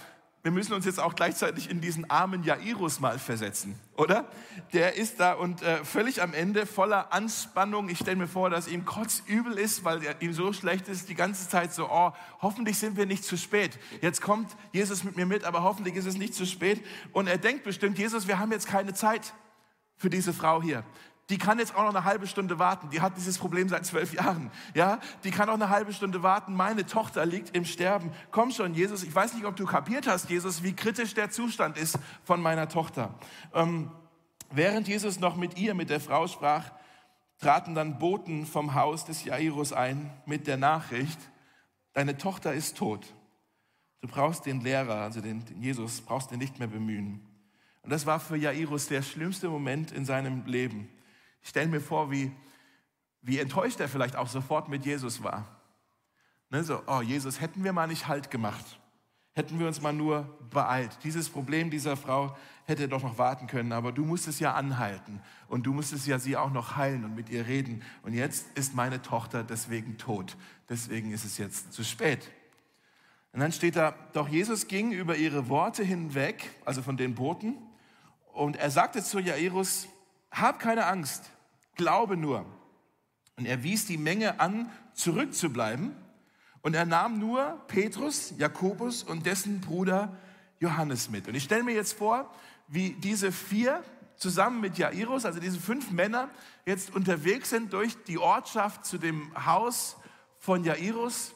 wir 0.42 0.50
müssen 0.50 0.74
uns 0.74 0.86
jetzt 0.86 1.00
auch 1.00 1.14
gleichzeitig 1.14 1.70
in 1.70 1.82
diesen 1.82 2.10
armen 2.10 2.42
Jairus 2.42 3.00
mal 3.00 3.20
versetzen, 3.20 3.80
oder? 3.96 4.26
Der 4.74 4.96
ist 4.96 5.20
da 5.20 5.34
und 5.34 5.62
äh, 5.62 5.86
völlig 5.86 6.24
am 6.24 6.34
Ende 6.34 6.66
voller 6.66 7.14
Anspannung. 7.14 7.90
Ich 7.90 8.00
stelle 8.00 8.16
mir 8.16 8.28
vor, 8.28 8.50
dass 8.50 8.68
ihm 8.68 8.86
kotzübel 8.86 9.54
ist, 9.60 9.84
weil 9.84 10.04
er, 10.04 10.20
ihm 10.20 10.34
so 10.34 10.52
schlecht 10.52 10.88
ist, 10.88 11.10
die 11.10 11.14
ganze 11.14 11.48
Zeit 11.48 11.76
so, 11.76 11.88
oh, 11.92 12.12
hoffentlich 12.42 12.80
sind 12.80 12.98
wir 12.98 13.06
nicht 13.06 13.24
zu 13.24 13.38
spät. 13.38 13.78
Jetzt 14.02 14.24
kommt 14.24 14.58
Jesus 14.74 15.04
mit 15.04 15.16
mir 15.16 15.28
mit, 15.28 15.44
aber 15.44 15.62
hoffentlich 15.62 15.94
ist 15.94 16.08
es 16.08 16.18
nicht 16.18 16.34
zu 16.34 16.48
spät. 16.48 16.84
Und 17.14 17.28
er 17.28 17.38
denkt 17.38 17.66
bestimmt, 17.66 18.00
Jesus, 18.00 18.28
wir 18.28 18.40
haben 18.40 18.52
jetzt 18.52 18.66
keine 18.66 18.96
Zeit 18.96 19.36
für 19.96 20.10
diese 20.10 20.34
Frau 20.34 20.64
hier 20.64 20.84
die 21.30 21.38
kann 21.38 21.60
jetzt 21.60 21.76
auch 21.76 21.84
noch 21.84 21.90
eine 21.90 22.06
halbe 22.06 22.26
Stunde 22.26 22.58
warten. 22.58 22.90
Die 22.90 23.02
hat 23.02 23.18
dieses 23.18 23.38
Problem 23.38 23.68
seit 23.68 23.86
zwölf 23.86 24.14
Jahren. 24.14 24.50
Ja, 24.74 25.00
die 25.26 25.32
kann 25.32 25.50
auch 25.50 25.56
eine 25.56 25.70
halbe 25.70 25.92
Stunde 25.92 26.24
warten. 26.24 26.54
Meine 26.54 26.86
Tochter 26.86 27.26
liegt 27.26 27.56
im 27.56 27.66
Sterben. 27.66 28.12
Komm 28.32 28.52
schon, 28.52 28.74
Jesus. 28.74 29.04
Ich 29.04 29.14
weiß 29.14 29.34
nicht, 29.34 29.46
ob 29.46 29.56
du 29.58 29.66
kapiert 29.66 30.08
hast, 30.08 30.30
Jesus, 30.30 30.64
wie 30.64 30.74
kritisch 30.74 31.14
der 31.14 31.30
Zustand 31.30 31.78
ist 31.78 32.00
von 32.24 32.42
meiner 32.42 32.70
Tochter. 32.70 33.14
Ähm, 33.54 33.92
während 34.52 34.88
Jesus 34.88 35.20
noch 35.20 35.36
mit 35.36 35.58
ihr, 35.58 35.74
mit 35.74 35.90
der 35.90 36.00
Frau 36.00 36.28
sprach, 36.28 36.72
traten 37.40 37.76
dann 37.76 38.00
Boten 38.00 38.46
vom 38.46 38.74
Haus 38.74 39.04
des 39.04 39.26
Jairus 39.26 39.74
ein 39.74 40.10
mit 40.26 40.48
der 40.48 40.58
Nachricht, 40.58 41.20
deine 41.94 42.18
Tochter 42.18 42.54
ist 42.54 42.78
tot. 42.78 43.06
Du 44.00 44.08
brauchst 44.08 44.46
den 44.46 44.62
Lehrer, 44.62 45.02
also 45.02 45.20
den, 45.20 45.44
den 45.46 45.62
Jesus, 45.62 46.02
brauchst 46.02 46.32
du 46.32 46.38
nicht 46.38 46.60
mehr 46.60 46.68
bemühen. 46.68 47.26
Und 47.82 47.90
das 47.90 48.06
war 48.06 48.20
für 48.20 48.38
Jairus 48.38 48.88
der 48.88 49.02
schlimmste 49.02 49.50
Moment 49.50 49.92
in 49.92 50.06
seinem 50.06 50.46
Leben. 50.46 50.90
Ich 51.42 51.50
stelle 51.50 51.68
mir 51.68 51.82
vor, 51.82 52.12
wie, 52.12 52.32
wie 53.22 53.40
enttäuscht 53.40 53.80
er 53.80 53.90
vielleicht 53.90 54.16
auch 54.16 54.28
sofort 54.28 54.70
mit 54.70 54.86
Jesus 54.86 55.24
war. 55.24 55.48
Ne, 56.50 56.64
so, 56.64 56.82
oh 56.88 57.02
Jesus, 57.02 57.42
hätten 57.42 57.64
wir 57.64 57.74
mal 57.74 57.88
nicht 57.88 58.08
Halt 58.08 58.32
gemacht. 58.32 58.80
Hätten 59.34 59.60
wir 59.60 59.68
uns 59.68 59.82
mal 59.82 59.94
nur 59.94 60.24
beeilt. 60.50 60.98
Dieses 61.04 61.30
Problem 61.30 61.70
dieser 61.70 61.96
Frau 61.96 62.36
hätte 62.66 62.88
doch 62.88 63.04
noch 63.04 63.18
warten 63.20 63.46
können, 63.48 63.72
aber 63.72 63.92
du 63.92 64.04
musstest 64.04 64.40
ja 64.40 64.56
anhalten 64.56 65.22
und 65.48 65.68
du 65.68 65.74
musstest 65.74 66.08
ja 66.08 66.18
sie 66.18 66.36
auch 66.36 66.52
noch 66.52 66.76
heilen 66.76 67.06
und 67.06 67.16
mit 67.16 67.30
ihr 67.30 67.46
reden. 67.46 67.84
Und 68.02 68.14
jetzt 68.14 68.48
ist 68.58 68.74
meine 68.74 69.02
Tochter 69.02 69.44
deswegen 69.44 69.98
tot. 69.98 70.36
Deswegen 70.70 71.12
ist 71.12 71.24
es 71.24 71.38
jetzt 71.38 71.72
zu 71.72 71.84
spät. 71.84 72.32
Und 73.32 73.42
dann 73.42 73.52
steht 73.52 73.76
da, 73.76 73.94
doch 74.14 74.28
Jesus 74.28 74.68
ging 74.68 74.92
über 74.92 75.16
ihre 75.16 75.50
Worte 75.50 75.84
hinweg, 75.84 76.50
also 76.66 76.82
von 76.82 76.98
den 76.98 77.14
Boten, 77.14 77.56
und 78.34 78.56
er 78.56 78.72
sagte 78.72 79.04
zu 79.04 79.20
Jairus, 79.20 79.88
hab 80.32 80.60
keine 80.60 80.86
Angst, 80.86 81.30
glaube 81.76 82.18
nur. 82.18 82.46
Und 83.38 83.46
er 83.46 83.64
wies 83.64 83.86
die 83.86 83.98
Menge 83.98 84.40
an, 84.40 84.72
zurückzubleiben. 84.94 85.96
Und 86.62 86.74
er 86.74 86.86
nahm 86.86 87.20
nur 87.20 87.62
Petrus, 87.68 88.34
Jakobus 88.38 89.04
und 89.04 89.26
dessen 89.26 89.62
Bruder 89.62 90.18
Johannes 90.60 91.10
mit. 91.10 91.28
Und 91.28 91.36
ich 91.36 91.44
stelle 91.44 91.64
mir 91.64 91.76
jetzt 91.76 91.94
vor, 91.94 92.34
wie 92.68 92.92
diese 92.92 93.32
vier 93.32 93.84
zusammen 94.18 94.60
mit 94.60 94.78
Jairus, 94.78 95.26
also 95.26 95.40
diese 95.40 95.60
fünf 95.60 95.92
Männer, 95.92 96.30
jetzt 96.66 96.94
unterwegs 96.94 97.52
sind 97.52 97.72
durch 97.74 97.96
die 98.06 98.18
Ortschaft 98.18 98.86
zu 98.86 98.98
dem 98.98 99.32
Haus 99.46 99.96
von 100.40 100.64
Jairus. 100.64 101.34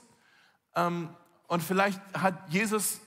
Ähm, 0.75 1.09
und 1.47 1.61
vielleicht 1.61 2.01
hat 2.13 2.49
Jesus 2.49 2.99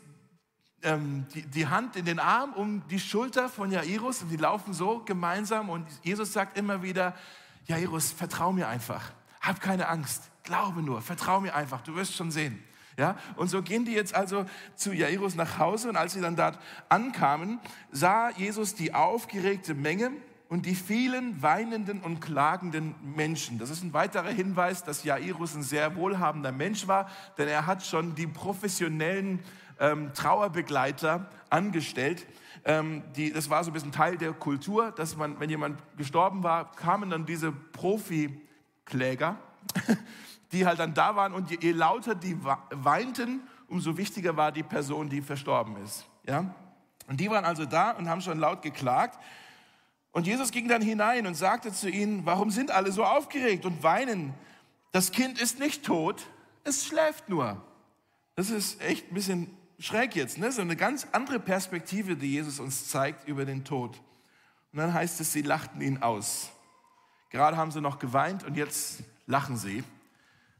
ähm, 0.85 1.27
die, 1.35 1.43
die 1.43 1.67
Hand 1.67 1.97
in 1.97 2.05
den 2.05 2.19
Arm 2.19 2.53
um 2.53 2.87
die 2.89 3.01
Schulter 3.01 3.49
von 3.49 3.71
Jairus 3.71 4.23
und 4.23 4.29
die 4.29 4.37
laufen 4.37 4.73
so 4.73 5.01
gemeinsam 5.05 5.69
und 5.69 5.87
Jesus 6.03 6.33
sagt 6.33 6.59
immer 6.59 6.83
wieder, 6.83 7.15
Jairus, 7.67 8.13
vertrau 8.13 8.53
mir 8.53 8.69
einfach, 8.69 9.13
hab 9.41 9.61
keine 9.61 9.89
Angst, 9.89 10.31
glaube 10.43 10.83
nur, 10.83 11.01
vertrau 11.01 11.41
mir 11.41 11.55
einfach, 11.55 11.81
du 11.81 11.95
wirst 11.95 12.15
schon 12.15 12.31
sehen. 12.31 12.63
Ja, 12.97 13.17
und 13.35 13.49
so 13.49 13.61
gehen 13.61 13.85
die 13.85 13.93
jetzt 13.93 14.15
also 14.15 14.47
zu 14.77 14.93
Jairus 14.93 15.35
nach 15.35 15.59
Hause 15.59 15.89
und 15.89 15.97
als 15.97 16.13
sie 16.13 16.21
dann 16.21 16.37
dort 16.37 16.61
ankamen, 16.89 17.59
sah 17.91 18.31
Jesus 18.31 18.77
die 18.77 18.95
aufgeregte 18.95 19.75
Menge 19.75 20.13
und 20.49 20.67
die 20.67 20.75
vielen 20.75 21.43
weinenden 21.43 22.01
und 22.01 22.21
klagenden 22.21 22.95
Menschen. 23.03 23.59
Das 23.59 23.71
ist 23.71 23.83
ein 23.83 23.93
weiterer 23.93 24.29
Hinweis, 24.29 24.85
dass 24.85 25.05
Jairus 25.05 25.55
ein 25.55 25.63
sehr 25.63 25.97
wohlhabender 25.97 26.53
Mensch 26.53 26.87
war, 26.87 27.09
denn 27.39 27.49
er 27.49 27.67
hat 27.67 27.85
schon 27.85 28.15
die 28.15 28.27
professionellen 28.27 29.41
ähm, 29.81 30.13
Trauerbegleiter 30.15 31.29
angestellt. 31.51 32.27
Ähm, 32.65 33.03
die, 33.17 33.33
das 33.33 33.51
war 33.51 33.65
so 33.65 33.71
ein 33.71 33.75
bisschen 33.75 33.93
Teil 33.93 34.17
der 34.17 34.33
Kultur, 34.33 34.93
dass 34.93 35.17
man, 35.17 35.39
wenn 35.41 35.51
jemand 35.51 35.83
gestorben 35.97 36.43
war, 36.43 36.73
kamen 36.73 37.11
dann 37.11 37.27
diese 37.27 37.53
Profikläger, 37.53 39.37
die 40.53 40.67
halt 40.67 40.79
dann 40.79 40.95
da 40.95 41.17
waren 41.17 41.33
und 41.33 41.51
je, 41.51 41.59
je 41.61 41.73
lauter 41.73 42.15
die 42.15 42.37
weinten, 42.71 43.41
umso 43.69 43.97
wichtiger 43.97 44.37
war 44.37 44.53
die 44.53 44.63
Person, 44.63 45.09
die 45.09 45.21
verstorben 45.21 45.77
ist. 45.83 46.07
Ja? 46.27 46.55
Und 47.07 47.21
die 47.21 47.31
waren 47.31 47.45
also 47.45 47.65
da 47.65 47.91
und 47.91 48.09
haben 48.09 48.21
schon 48.21 48.39
laut 48.39 48.63
geklagt. 48.63 49.19
Und 50.15 50.29
Jesus 50.29 50.53
ging 50.53 50.69
dann 50.69 50.81
hinein 50.81 51.27
und 51.27 51.35
sagte 51.35 51.73
zu 51.73 51.91
ihnen, 51.91 52.25
warum 52.25 52.53
sind 52.53 52.71
alle 52.71 52.93
so 52.93 53.05
aufgeregt 53.05 53.67
und 53.67 53.83
weinen? 53.83 54.33
Das 54.93 55.11
Kind 55.11 55.41
ist 55.41 55.59
nicht 55.59 55.85
tot, 55.85 56.29
es 56.63 56.87
schläft 56.87 57.29
nur. 57.29 57.61
Das 58.37 58.49
ist 58.49 58.81
echt 58.81 59.11
ein 59.11 59.15
bisschen 59.15 59.51
schräg 59.81 60.15
jetzt, 60.15 60.39
ne? 60.39 60.53
so 60.53 60.61
eine 60.61 60.77
ganz 60.77 61.09
andere 61.11 61.41
Perspektive, 61.41 62.17
die 62.17 62.31
Jesus 62.31 62.61
uns 62.61 62.89
zeigt 62.89 63.27
über 63.27 63.45
den 63.45 63.65
Tod. 63.65 64.01
Und 64.73 64.79
dann 64.79 64.95
heißt 64.95 65.21
es, 65.21 65.33
sie 65.33 65.43
lachten 65.43 65.81
ihn 65.81 66.01
aus. 66.01 66.53
Gerade 67.31 67.57
haben 67.57 67.73
sie 67.73 67.81
noch 67.81 67.99
geweint 67.99 68.45
und 68.45 68.57
jetzt 68.57 69.03
lachen 69.27 69.57
sie. 69.57 69.83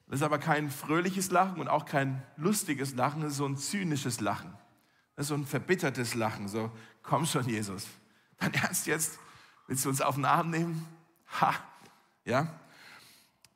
Das 0.09 0.19
ist 0.19 0.25
aber 0.25 0.39
kein 0.39 0.69
fröhliches 0.69 1.31
Lachen 1.31 1.61
und 1.61 1.69
auch 1.69 1.85
kein 1.85 2.25
lustiges 2.37 2.97
Lachen, 2.97 3.23
das 3.23 3.33
ist 3.33 3.39
so 3.39 3.47
ein 3.47 3.57
zynisches 3.57 4.19
Lachen. 4.19 4.53
Das 5.15 5.27
ist 5.27 5.29
so 5.29 5.37
ein 5.37 5.47
verbittertes 5.47 6.17
Lachen, 6.17 6.49
so, 6.49 6.73
komm 7.05 7.25
schon, 7.25 7.49
Jesus. 7.49 7.87
Dein 8.41 8.53
Ernst 8.55 8.89
jetzt? 8.89 9.21
Willst 9.67 9.85
du 9.85 9.89
uns 9.89 10.01
auf 10.01 10.17
den 10.17 10.25
Arm 10.25 10.51
nehmen? 10.51 10.87
Ha, 11.41 11.55
ja. 12.25 12.49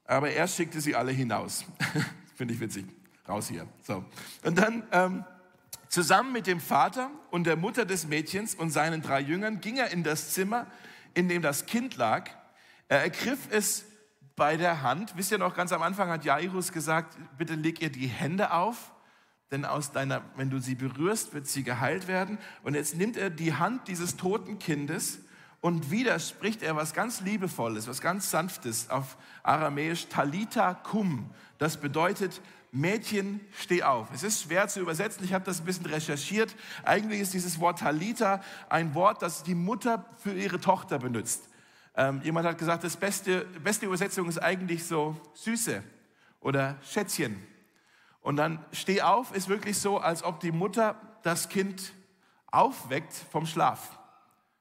Aber 0.05 0.31
er 0.31 0.49
schickte 0.49 0.81
sie 0.81 0.97
alle 0.97 1.13
hinaus. 1.13 1.65
Finde 2.35 2.55
ich 2.55 2.61
witzig. 2.61 2.87
Raus 3.29 3.49
hier. 3.49 3.69
So. 3.83 4.05
Und 4.43 4.57
dann, 4.57 4.85
ähm, 4.91 5.25
zusammen 5.89 6.33
mit 6.33 6.47
dem 6.47 6.61
Vater 6.61 7.11
und 7.31 7.47
der 7.47 7.57
Mutter 7.57 7.85
des 7.85 8.07
Mädchens 8.07 8.55
und 8.55 8.71
seinen 8.71 9.03
drei 9.03 9.21
Jüngern 9.21 9.61
ging 9.61 9.77
er 9.77 9.91
in 9.91 10.03
das 10.03 10.33
Zimmer, 10.33 10.67
in 11.15 11.29
dem 11.29 11.43
das 11.43 11.67
Kind 11.67 11.97
lag. 11.97 12.31
Er 12.89 13.03
ergriff 13.03 13.49
es 13.51 13.85
bei 14.37 14.57
der 14.57 14.83
Hand. 14.83 15.17
Wisst 15.17 15.33
ihr 15.33 15.39
noch, 15.39 15.55
ganz 15.55 15.73
am 15.73 15.83
Anfang 15.83 16.09
hat 16.09 16.25
Jairus 16.25 16.73
gesagt, 16.73 17.17
bitte 17.37 17.55
leg 17.55 17.83
ihr 17.83 17.91
die 17.91 18.07
Hände 18.07 18.53
auf, 18.53 18.93
denn 19.51 19.65
aus 19.65 19.93
deiner, 19.93 20.23
wenn 20.37 20.51
du 20.51 20.59
sie 20.59 20.75
berührst, 20.75 21.35
wird 21.35 21.47
sie 21.47 21.65
geheilt 21.65 22.07
werden. 22.07 22.39
Und 22.63 22.75
jetzt 22.75 22.97
nimmt 22.97 23.17
er 23.17 23.31
die 23.31 23.55
Hand 23.55 23.89
dieses 23.89 24.17
toten 24.17 24.59
Kindes 24.59 25.21
und 25.61 25.91
wieder 25.91 26.19
spricht 26.21 26.63
er 26.63 26.77
was 26.77 26.95
ganz 26.95 27.21
Liebevolles, 27.21 27.89
was 27.89 28.01
ganz 28.01 28.31
Sanftes 28.31 28.91
auf 28.91 29.17
Aramäisch, 29.43 30.07
Talita 30.09 30.75
kum. 30.75 31.31
Das 31.59 31.79
bedeutet, 31.79 32.41
Mädchen, 32.71 33.41
steh 33.59 33.83
auf. 33.83 34.09
Es 34.13 34.23
ist 34.23 34.43
schwer 34.43 34.69
zu 34.69 34.81
übersetzen, 34.81 35.25
ich 35.25 35.33
habe 35.33 35.45
das 35.45 35.61
ein 35.61 35.65
bisschen 35.65 35.87
recherchiert. 35.87 36.55
Eigentlich 36.85 37.21
ist 37.21 37.35
dieses 37.35 37.59
Wort 37.59 37.81
Talita 37.81 38.43
ein 38.69 38.95
Wort, 38.95 39.23
das 39.23 39.43
die 39.43 39.55
Mutter 39.55 40.05
für 40.19 40.33
ihre 40.33 40.61
Tochter 40.61 40.99
benutzt. 40.99 41.49
Ähm, 41.97 42.21
jemand 42.23 42.47
hat 42.47 42.59
gesagt, 42.59 42.85
das 42.85 42.97
beste, 42.97 43.45
beste 43.65 43.87
Übersetzung 43.87 44.29
ist 44.29 44.39
eigentlich 44.39 44.85
so 44.85 45.17
Süße 45.35 45.83
oder 46.41 46.77
Schätzchen. 46.83 47.43
Und 48.21 48.37
dann 48.37 48.65
steh 48.73 49.03
auf 49.03 49.35
ist 49.35 49.49
wirklich 49.49 49.79
so, 49.79 49.99
als 49.99 50.23
ob 50.23 50.39
die 50.39 50.53
Mutter 50.53 50.95
das 51.23 51.49
Kind 51.49 51.93
aufweckt 52.47 53.13
vom 53.13 53.47
Schlaf. 53.47 53.99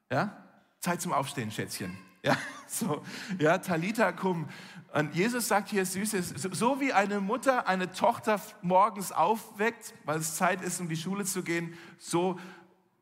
Ja? 0.09 0.46
Zeit 0.79 1.01
zum 1.01 1.13
Aufstehen, 1.13 1.51
Schätzchen. 1.51 1.97
Ja, 2.23 2.37
so, 2.67 3.03
ja, 3.39 3.57
Talita 3.57 4.11
kum. 4.11 4.47
Und 4.93 5.13
Jesus 5.13 5.47
sagt 5.47 5.69
hier 5.69 5.85
Süßes, 5.85 6.29
so 6.51 6.79
wie 6.79 6.93
eine 6.93 7.19
Mutter 7.19 7.67
eine 7.67 7.91
Tochter 7.91 8.41
morgens 8.61 9.11
aufweckt, 9.11 9.93
weil 10.05 10.19
es 10.19 10.35
Zeit 10.35 10.61
ist, 10.61 10.79
um 10.79 10.89
die 10.89 10.95
Schule 10.95 11.25
zu 11.25 11.43
gehen, 11.43 11.77
so 11.99 12.39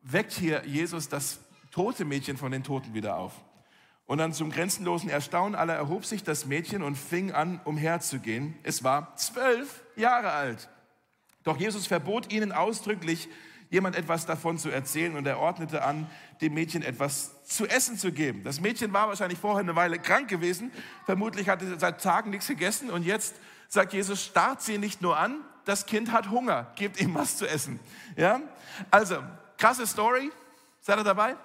weckt 0.02 0.34
hier 0.34 0.66
Jesus 0.66 1.10
das 1.10 1.40
tote 1.72 2.06
Mädchen 2.06 2.38
von 2.38 2.52
den 2.52 2.64
Toten 2.64 2.94
wieder 2.94 3.18
auf. 3.18 3.34
Und 4.06 4.20
dann 4.20 4.34
zum 4.34 4.52
grenzenlosen 4.52 5.10
Erstaunen 5.10 5.56
aller 5.56 5.74
erhob 5.74 6.06
sich 6.06 6.24
das 6.24 6.46
Mädchen 6.46 6.84
und 6.84 6.96
fing 6.96 7.32
an, 7.32 7.60
umherzugehen. 7.64 8.56
Es 8.64 8.84
war 8.84 9.16
zwölf 9.16 9.84
Jahre 9.96 10.32
alt. 10.32 10.70
Doch 11.44 11.58
Jesus 11.58 11.88
verbot 11.88 12.32
ihnen 12.32 12.52
ausdrücklich, 12.52 13.30
jemand 13.70 13.96
etwas 13.96 14.26
davon 14.26 14.58
zu 14.58 14.70
erzählen 14.70 15.16
und 15.16 15.26
er 15.26 15.40
ordnete 15.40 15.84
an, 15.84 16.08
dem 16.42 16.54
Mädchen 16.54 16.82
etwas 16.82 17.44
zu 17.46 17.66
essen 17.66 17.98
zu 17.98 18.12
geben. 18.12 18.44
Das 18.44 18.60
Mädchen 18.60 18.94
war 18.94 19.08
wahrscheinlich 19.08 19.40
vorher 19.40 19.62
eine 19.62 19.76
Weile 19.76 20.00
krank 20.00 20.28
gewesen, 20.28 20.72
vermutlich 21.06 21.50
hatte 21.50 21.68
sie 21.68 21.80
seit 21.80 22.02
Tagen 22.02 22.30
nichts 22.30 22.48
gegessen 22.48 22.90
und 22.90 23.04
jetzt 23.04 23.36
sagt 23.68 23.94
Jesus, 23.94 24.24
starrt 24.24 24.62
sie 24.62 24.78
nicht 24.78 25.02
nur 25.02 25.18
an, 25.18 25.40
das 25.66 25.86
Kind 25.86 26.12
hat 26.12 26.30
Hunger, 26.30 26.72
gebt 26.76 27.02
ihm 27.02 27.16
was 27.16 27.38
zu 27.38 27.48
essen. 27.48 27.80
Ja? 28.16 28.40
Also, 28.92 29.18
krasse 29.58 29.88
Story, 29.88 30.32
seid 30.82 30.98
ihr 31.00 31.04
dabei? 31.04 31.36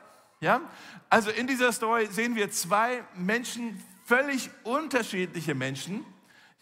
Ja? 0.41 0.61
Also 1.09 1.31
in 1.31 1.47
dieser 1.47 1.73
Story 1.73 2.07
sehen 2.11 2.37
wir 2.37 2.51
zwei 2.51 3.03
Menschen, 3.15 3.83
völlig 4.07 4.51
unterschiedliche 4.65 5.55
Menschen, 5.55 6.05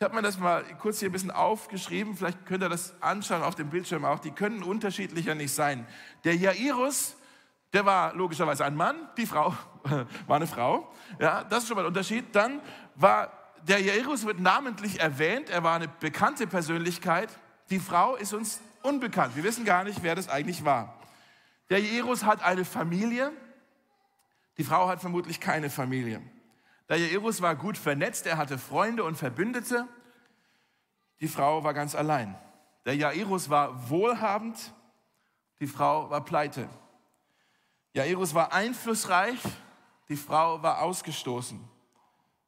ich 0.00 0.04
habe 0.04 0.14
mir 0.14 0.22
das 0.22 0.38
mal 0.38 0.62
kurz 0.78 1.00
hier 1.00 1.08
ein 1.08 1.12
bisschen 1.12 1.32
aufgeschrieben, 1.32 2.16
vielleicht 2.16 2.46
könnt 2.46 2.62
ihr 2.62 2.68
das 2.68 2.94
anschauen 3.02 3.42
auf 3.42 3.56
dem 3.56 3.68
Bildschirm 3.68 4.04
auch. 4.04 4.20
Die 4.20 4.30
können 4.30 4.62
unterschiedlicher 4.62 5.34
nicht 5.34 5.52
sein. 5.52 5.88
Der 6.22 6.36
Jairus, 6.36 7.16
der 7.72 7.84
war 7.84 8.14
logischerweise 8.14 8.64
ein 8.64 8.76
Mann, 8.76 8.94
die 9.16 9.26
Frau 9.26 9.56
war 10.28 10.36
eine 10.36 10.46
Frau. 10.46 10.88
Ja, 11.18 11.42
das 11.42 11.64
ist 11.64 11.68
schon 11.68 11.74
mal 11.74 11.82
ein 11.82 11.88
Unterschied. 11.88 12.26
Dann 12.32 12.60
war 12.94 13.32
der 13.66 13.80
Jairus 13.80 14.24
wird 14.24 14.38
namentlich 14.38 15.00
erwähnt, 15.00 15.50
er 15.50 15.64
war 15.64 15.74
eine 15.74 15.88
bekannte 15.88 16.46
Persönlichkeit. 16.46 17.28
Die 17.70 17.80
Frau 17.80 18.14
ist 18.14 18.32
uns 18.32 18.60
unbekannt. 18.82 19.34
Wir 19.34 19.42
wissen 19.42 19.64
gar 19.64 19.82
nicht, 19.82 20.04
wer 20.04 20.14
das 20.14 20.28
eigentlich 20.28 20.64
war. 20.64 20.96
Der 21.70 21.80
Jairus 21.80 22.24
hat 22.24 22.44
eine 22.44 22.64
Familie, 22.64 23.32
die 24.58 24.64
Frau 24.64 24.86
hat 24.86 25.00
vermutlich 25.00 25.40
keine 25.40 25.70
Familie. 25.70 26.22
Der 26.88 26.98
Jairus 26.98 27.42
war 27.42 27.54
gut 27.54 27.76
vernetzt, 27.76 28.26
er 28.26 28.38
hatte 28.38 28.58
Freunde 28.58 29.04
und 29.04 29.16
Verbündete. 29.16 29.86
Die 31.20 31.28
Frau 31.28 31.64
war 31.64 31.74
ganz 31.74 31.94
allein. 31.94 32.36
Der 32.86 32.96
Jairus 32.96 33.50
war 33.50 33.90
wohlhabend, 33.90 34.72
die 35.60 35.66
Frau 35.66 36.08
war 36.10 36.24
pleite. 36.24 36.68
Jairus 37.92 38.34
war 38.34 38.52
einflussreich, 38.52 39.40
die 40.08 40.16
Frau 40.16 40.62
war 40.62 40.80
ausgestoßen. 40.82 41.60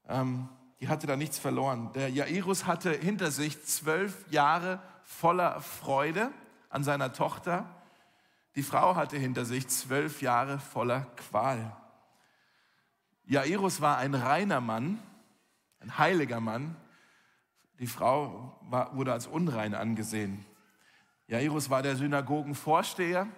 Ähm, 0.08 0.48
die 0.80 0.88
hatte 0.88 1.06
da 1.06 1.16
nichts 1.16 1.38
verloren. 1.38 1.92
Der 1.92 2.08
Jairus 2.08 2.66
hatte 2.66 2.92
hinter 2.92 3.30
sich 3.30 3.62
zwölf 3.64 4.30
Jahre 4.30 4.80
voller 5.04 5.60
Freude 5.60 6.30
an 6.70 6.84
seiner 6.84 7.12
Tochter. 7.12 7.68
Die 8.54 8.62
Frau 8.62 8.96
hatte 8.96 9.18
hinter 9.18 9.44
sich 9.44 9.68
zwölf 9.68 10.22
Jahre 10.22 10.58
voller 10.58 11.02
Qual. 11.16 11.76
Jairus 13.30 13.80
war 13.80 13.98
ein 13.98 14.16
reiner 14.16 14.60
Mann, 14.60 14.98
ein 15.78 15.98
heiliger 15.98 16.40
Mann. 16.40 16.74
Die 17.78 17.86
Frau 17.86 18.58
war, 18.62 18.96
wurde 18.96 19.12
als 19.12 19.28
unrein 19.28 19.72
angesehen. 19.72 20.44
Jairus 21.28 21.70
war 21.70 21.80
der 21.80 21.94
Synagogenvorsteher. 21.94 23.28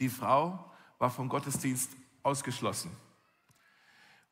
Die 0.00 0.08
Frau 0.08 0.68
war 0.98 1.10
vom 1.10 1.28
Gottesdienst 1.28 1.92
ausgeschlossen. 2.24 2.90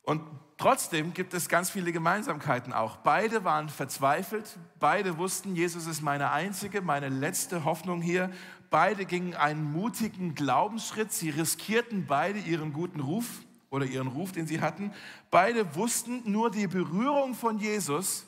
Und 0.03 0.21
trotzdem 0.59 1.15
gibt 1.15 1.33
es 1.33 1.49
ganz 1.49 1.71
viele 1.71 1.93
Gemeinsamkeiten 1.93 2.73
auch. 2.73 2.97
Beide 2.97 3.45
waren 3.45 3.69
verzweifelt, 3.69 4.59
beide 4.81 5.17
wussten, 5.17 5.55
Jesus 5.55 5.87
ist 5.87 6.03
meine 6.03 6.33
einzige, 6.33 6.83
meine 6.83 7.09
letzte 7.09 7.65
Hoffnung 7.65 8.03
hier. 8.03 8.33
Beide 8.69 9.05
gingen 9.05 9.35
einen 9.35 9.63
mutigen 9.63 10.35
Glaubensschritt, 10.35 11.13
sie 11.13 11.31
riskierten 11.31 12.07
beide 12.07 12.41
ihren 12.41 12.73
guten 12.73 12.99
Ruf 12.99 13.45
oder 13.73 13.87
ihren 13.87 14.09
Ruf, 14.09 14.33
den 14.33 14.47
sie 14.47 14.61
hatten. 14.61 14.93
Beide 15.31 15.75
wussten, 15.75 16.31
nur 16.31 16.51
die 16.51 16.67
Berührung 16.67 17.35
von 17.35 17.59
Jesus 17.59 18.27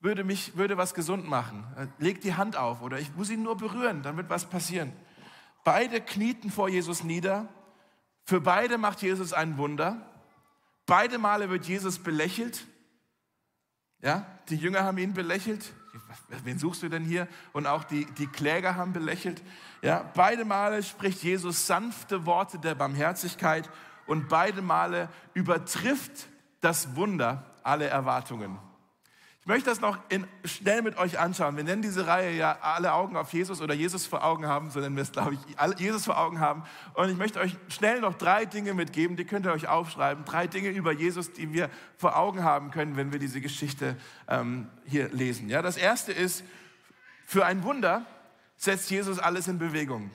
würde 0.00 0.24
mich, 0.24 0.56
würde 0.56 0.78
was 0.78 0.94
gesund 0.94 1.28
machen. 1.28 1.66
Leg 1.98 2.22
die 2.22 2.34
Hand 2.34 2.56
auf 2.56 2.80
oder 2.80 2.98
ich 2.98 3.14
muss 3.14 3.28
ihn 3.30 3.42
nur 3.42 3.58
berühren, 3.58 4.02
dann 4.02 4.16
wird 4.16 4.30
was 4.30 4.48
passieren. 4.48 4.92
Beide 5.64 6.00
knieten 6.00 6.50
vor 6.50 6.70
Jesus 6.70 7.04
nieder. 7.04 7.48
Für 8.24 8.40
beide 8.40 8.78
macht 8.78 9.02
Jesus 9.02 9.34
ein 9.34 9.58
Wunder. 9.58 10.00
Beide 10.86 11.18
Male 11.18 11.50
wird 11.50 11.66
Jesus 11.66 11.98
belächelt. 11.98 12.66
Ja, 14.00 14.24
die 14.48 14.56
Jünger 14.56 14.82
haben 14.84 14.96
ihn 14.96 15.12
belächelt. 15.12 15.74
Wen 16.44 16.58
suchst 16.58 16.82
du 16.82 16.88
denn 16.88 17.04
hier? 17.04 17.28
Und 17.52 17.66
auch 17.66 17.84
die, 17.84 18.06
die 18.14 18.28
Kläger 18.28 18.76
haben 18.76 18.94
belächelt. 18.94 19.42
Ja, 19.82 20.10
beide 20.14 20.46
Male 20.46 20.82
spricht 20.82 21.22
Jesus 21.22 21.66
sanfte 21.66 22.24
Worte 22.24 22.58
der 22.58 22.74
Barmherzigkeit 22.74 23.68
und 24.08 24.28
beide 24.28 24.62
Male 24.62 25.08
übertrifft 25.34 26.28
das 26.60 26.96
Wunder 26.96 27.44
alle 27.62 27.86
Erwartungen. 27.86 28.58
Ich 29.40 29.46
möchte 29.46 29.70
das 29.70 29.80
noch 29.80 29.98
in, 30.08 30.26
schnell 30.44 30.82
mit 30.82 30.98
euch 30.98 31.18
anschauen. 31.18 31.56
Wir 31.56 31.64
nennen 31.64 31.80
diese 31.80 32.06
Reihe 32.06 32.36
ja 32.36 32.58
alle 32.60 32.92
Augen 32.92 33.16
auf 33.16 33.32
Jesus 33.32 33.62
oder 33.62 33.72
Jesus 33.72 34.06
vor 34.06 34.24
Augen 34.24 34.46
haben, 34.46 34.70
so 34.70 34.80
nennen 34.80 34.96
wir 34.96 35.02
es, 35.02 35.12
glaube 35.12 35.34
ich, 35.34 35.58
alle, 35.58 35.74
Jesus 35.78 36.04
vor 36.04 36.18
Augen 36.18 36.40
haben. 36.40 36.64
Und 36.94 37.08
ich 37.08 37.16
möchte 37.16 37.40
euch 37.40 37.56
schnell 37.68 38.00
noch 38.00 38.14
drei 38.14 38.44
Dinge 38.44 38.74
mitgeben, 38.74 39.16
die 39.16 39.24
könnt 39.24 39.46
ihr 39.46 39.52
euch 39.52 39.68
aufschreiben. 39.68 40.24
Drei 40.24 40.46
Dinge 40.46 40.70
über 40.70 40.92
Jesus, 40.92 41.32
die 41.32 41.52
wir 41.52 41.70
vor 41.96 42.16
Augen 42.16 42.42
haben 42.42 42.70
können, 42.70 42.96
wenn 42.96 43.12
wir 43.12 43.18
diese 43.18 43.40
Geschichte 43.40 43.96
ähm, 44.26 44.68
hier 44.84 45.08
lesen. 45.10 45.48
Ja, 45.48 45.62
das 45.62 45.76
erste 45.76 46.12
ist, 46.12 46.44
für 47.24 47.46
ein 47.46 47.62
Wunder 47.62 48.04
setzt 48.56 48.90
Jesus 48.90 49.18
alles 49.18 49.48
in 49.48 49.58
Bewegung. 49.58 50.10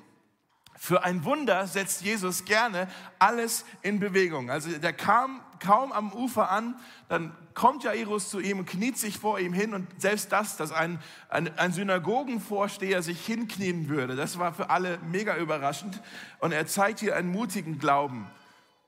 Für 0.78 1.04
ein 1.04 1.24
Wunder 1.24 1.68
setzt 1.68 2.02
Jesus 2.02 2.46
gerne 2.46 2.88
alles 3.20 3.66
in 3.82 4.00
Bewegung. 4.00 4.50
Also 4.50 4.70
der 4.78 4.94
kam 4.94 5.42
kaum 5.60 5.92
am 5.92 6.12
Ufer 6.12 6.50
an, 6.50 6.76
dann 7.08 7.36
kommt 7.54 7.84
Jairus 7.84 8.30
zu 8.30 8.40
ihm 8.40 8.60
und 8.60 8.66
kniet 8.66 8.98
sich 8.98 9.18
vor 9.18 9.40
ihm 9.40 9.54
hin 9.54 9.74
und 9.74 9.88
selbst 10.02 10.32
das, 10.32 10.58
dass 10.58 10.72
ein, 10.72 11.00
ein, 11.30 11.58
ein 11.58 11.72
Synagogenvorsteher 11.72 13.02
sich 13.02 13.26
hinknien 13.26 13.88
würde, 13.88 14.16
das 14.16 14.40
war 14.40 14.54
für 14.54 14.70
alle 14.70 14.98
mega 15.10 15.38
überraschend 15.38 16.02
und 16.40 16.52
er 16.52 16.68
zeigt 16.68 17.00
hier 17.00 17.16
einen 17.16 17.32
mutigen 17.32 17.80
Glauben. 17.80 18.28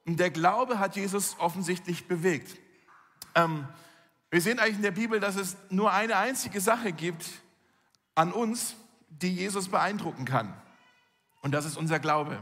Und 0.05 0.19
der 0.19 0.29
Glaube 0.29 0.79
hat 0.79 0.95
Jesus 0.95 1.35
offensichtlich 1.39 2.07
bewegt. 2.07 2.57
Ähm, 3.33 3.67
wir 4.29 4.41
sehen 4.41 4.59
eigentlich 4.59 4.75
in 4.75 4.81
der 4.81 4.91
Bibel, 4.91 5.19
dass 5.19 5.35
es 5.35 5.55
nur 5.69 5.93
eine 5.93 6.17
einzige 6.17 6.59
Sache 6.59 6.91
gibt 6.91 7.25
an 8.15 8.33
uns, 8.33 8.75
die 9.09 9.33
Jesus 9.33 9.69
beeindrucken 9.69 10.25
kann. 10.25 10.53
Und 11.45 11.51
das 11.51 11.65
ist 11.65 11.77
unser 11.77 11.99
Glaube. 11.99 12.39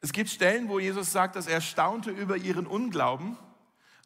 Es 0.00 0.14
gibt 0.14 0.30
Stellen, 0.30 0.70
wo 0.70 0.78
Jesus 0.78 1.12
sagt, 1.12 1.36
dass 1.36 1.46
er 1.46 1.60
staunte 1.60 2.10
über 2.10 2.38
ihren 2.38 2.66
Unglauben. 2.66 3.36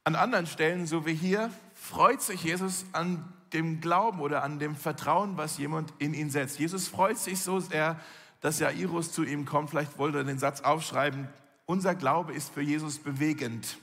An 0.02 0.16
anderen 0.16 0.48
Stellen, 0.48 0.88
so 0.88 1.06
wie 1.06 1.14
hier, 1.14 1.52
freut 1.72 2.20
sich 2.20 2.42
Jesus 2.42 2.84
an 2.90 3.32
dem 3.52 3.80
Glauben 3.80 4.18
oder 4.18 4.42
an 4.42 4.58
dem 4.58 4.74
Vertrauen, 4.74 5.36
was 5.36 5.56
jemand 5.56 5.94
in 5.98 6.14
ihn 6.14 6.30
setzt. 6.30 6.58
Jesus 6.58 6.88
freut 6.88 7.16
sich 7.16 7.42
so 7.42 7.60
sehr, 7.60 8.00
dass 8.40 8.58
Jairus 8.58 9.12
zu 9.12 9.22
ihm 9.22 9.44
kommt. 9.44 9.70
Vielleicht 9.70 9.98
wollte 9.98 10.18
er 10.18 10.24
den 10.24 10.40
Satz 10.40 10.62
aufschreiben. 10.62 11.28
Unser 11.64 11.94
Glaube 11.94 12.32
ist 12.32 12.52
für 12.52 12.60
Jesus 12.60 12.98
bewegend. 12.98 13.78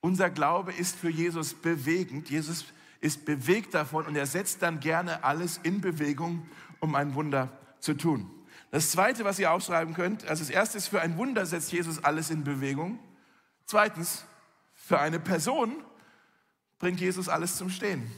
Unser 0.00 0.30
Glaube 0.30 0.72
ist 0.72 0.96
für 0.96 1.10
Jesus 1.10 1.52
bewegend. 1.52 2.30
Jesus 2.30 2.64
ist 3.02 3.26
bewegt 3.26 3.74
davon 3.74 4.06
und 4.06 4.16
er 4.16 4.24
setzt 4.24 4.62
dann 4.62 4.80
gerne 4.80 5.24
alles 5.24 5.60
in 5.62 5.82
Bewegung, 5.82 6.48
um 6.80 6.94
ein 6.94 7.14
Wunder 7.14 7.50
zu 7.80 7.92
tun. 7.92 8.30
Das 8.70 8.90
Zweite, 8.90 9.24
was 9.24 9.38
ihr 9.38 9.50
aufschreiben 9.50 9.94
könnt, 9.94 10.26
also 10.26 10.42
das 10.42 10.50
Erste 10.50 10.78
ist, 10.78 10.88
für 10.88 11.00
ein 11.00 11.16
Wunder 11.16 11.46
setzt 11.46 11.72
Jesus 11.72 12.04
alles 12.04 12.30
in 12.30 12.44
Bewegung. 12.44 12.98
Zweitens, 13.64 14.24
für 14.74 14.98
eine 14.98 15.18
Person 15.18 15.82
bringt 16.78 17.00
Jesus 17.00 17.28
alles 17.28 17.56
zum 17.56 17.70
Stehen. 17.70 18.10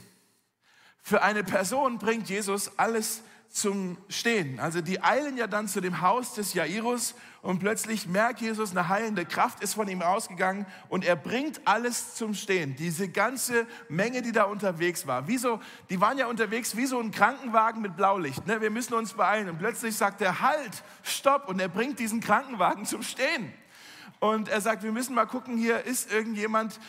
Für 1.01 1.21
eine 1.23 1.43
Person 1.43 1.97
bringt 1.97 2.29
Jesus 2.29 2.77
alles 2.77 3.23
zum 3.51 3.97
Stehen. 4.07 4.59
Also 4.59 4.81
die 4.81 5.03
eilen 5.03 5.37
ja 5.37 5.45
dann 5.45 5.67
zu 5.67 5.81
dem 5.81 6.01
Haus 6.01 6.35
des 6.35 6.53
Jairus 6.53 7.15
und 7.41 7.59
plötzlich 7.59 8.07
merkt 8.07 8.39
Jesus, 8.39 8.71
eine 8.71 8.87
heilende 8.87 9.25
Kraft 9.25 9.61
ist 9.61 9.73
von 9.73 9.89
ihm 9.89 10.01
ausgegangen 10.01 10.65
und 10.87 11.03
er 11.03 11.17
bringt 11.17 11.59
alles 11.65 12.15
zum 12.15 12.33
Stehen. 12.33 12.77
Diese 12.77 13.09
ganze 13.09 13.67
Menge, 13.89 14.21
die 14.21 14.31
da 14.31 14.43
unterwegs 14.43 15.05
war. 15.05 15.27
Wie 15.27 15.37
so, 15.37 15.59
die 15.89 15.99
waren 15.99 16.17
ja 16.17 16.27
unterwegs 16.27 16.77
wie 16.77 16.85
so 16.85 16.99
ein 16.99 17.11
Krankenwagen 17.11 17.81
mit 17.81 17.97
Blaulicht. 17.97 18.47
Ne? 18.47 18.61
Wir 18.61 18.69
müssen 18.69 18.93
uns 18.93 19.13
beeilen. 19.13 19.49
Und 19.49 19.59
plötzlich 19.59 19.97
sagt 19.97 20.21
er, 20.21 20.39
halt, 20.39 20.83
stopp. 21.03 21.49
Und 21.49 21.59
er 21.59 21.67
bringt 21.67 21.99
diesen 21.99 22.21
Krankenwagen 22.21 22.85
zum 22.85 23.03
Stehen. 23.03 23.51
Und 24.21 24.49
er 24.49 24.61
sagt, 24.61 24.83
wir 24.83 24.91
müssen 24.91 25.15
mal 25.15 25.25
gucken, 25.25 25.57
hier 25.57 25.83
ist 25.83 26.11
irgendjemand, 26.11 26.79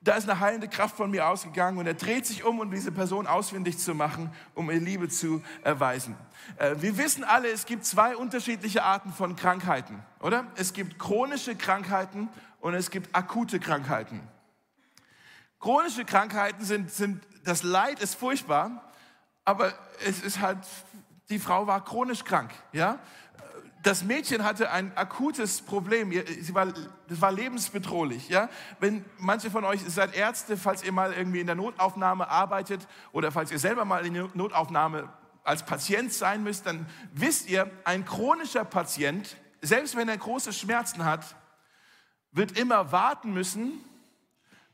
da 0.00 0.14
ist 0.14 0.28
eine 0.28 0.40
heilende 0.40 0.68
Kraft 0.68 0.96
von 0.96 1.10
mir 1.10 1.26
ausgegangen 1.26 1.78
und 1.78 1.86
er 1.86 1.94
dreht 1.94 2.26
sich 2.26 2.44
um, 2.44 2.60
um 2.60 2.70
diese 2.70 2.92
Person 2.92 3.26
ausfindig 3.26 3.78
zu 3.78 3.94
machen, 3.94 4.30
um 4.54 4.70
ihr 4.70 4.80
Liebe 4.80 5.08
zu 5.08 5.42
erweisen. 5.62 6.16
Äh, 6.56 6.76
wir 6.78 6.98
wissen 6.98 7.24
alle, 7.24 7.48
es 7.48 7.64
gibt 7.66 7.84
zwei 7.84 8.16
unterschiedliche 8.16 8.82
Arten 8.82 9.12
von 9.12 9.34
Krankheiten, 9.36 10.02
oder? 10.20 10.46
Es 10.56 10.72
gibt 10.72 10.98
chronische 10.98 11.56
Krankheiten 11.56 12.28
und 12.60 12.74
es 12.74 12.90
gibt 12.90 13.14
akute 13.14 13.58
Krankheiten. 13.60 14.20
Chronische 15.58 16.04
Krankheiten 16.04 16.64
sind, 16.64 16.90
sind 16.90 17.22
das 17.44 17.62
Leid 17.62 18.00
ist 18.00 18.14
furchtbar, 18.14 18.92
aber 19.44 19.72
es 20.06 20.22
ist 20.22 20.40
halt, 20.40 20.58
die 21.30 21.38
Frau 21.38 21.66
war 21.66 21.84
chronisch 21.84 22.24
krank, 22.24 22.50
ja? 22.72 22.98
Das 23.84 24.02
Mädchen 24.02 24.44
hatte 24.44 24.70
ein 24.70 24.96
akutes 24.96 25.60
Problem. 25.60 26.10
Sie 26.10 26.54
war, 26.54 26.72
das 27.08 27.20
war 27.20 27.30
lebensbedrohlich. 27.30 28.30
Ja? 28.30 28.48
Wenn 28.80 29.04
manche 29.18 29.50
von 29.50 29.62
euch 29.64 29.82
seid 29.86 30.16
Ärzte, 30.16 30.56
falls 30.56 30.82
ihr 30.82 30.92
mal 30.92 31.12
irgendwie 31.12 31.40
in 31.40 31.46
der 31.46 31.54
Notaufnahme 31.54 32.28
arbeitet 32.28 32.88
oder 33.12 33.30
falls 33.30 33.52
ihr 33.52 33.58
selber 33.58 33.84
mal 33.84 34.06
in 34.06 34.14
der 34.14 34.30
Notaufnahme 34.32 35.12
als 35.44 35.66
Patient 35.66 36.12
sein 36.14 36.42
müsst, 36.42 36.64
dann 36.66 36.86
wisst 37.12 37.50
ihr, 37.50 37.70
ein 37.84 38.06
chronischer 38.06 38.64
Patient, 38.64 39.36
selbst 39.60 39.96
wenn 39.96 40.08
er 40.08 40.16
große 40.16 40.54
Schmerzen 40.54 41.04
hat, 41.04 41.36
wird 42.32 42.58
immer 42.58 42.90
warten 42.90 43.34
müssen, 43.34 43.84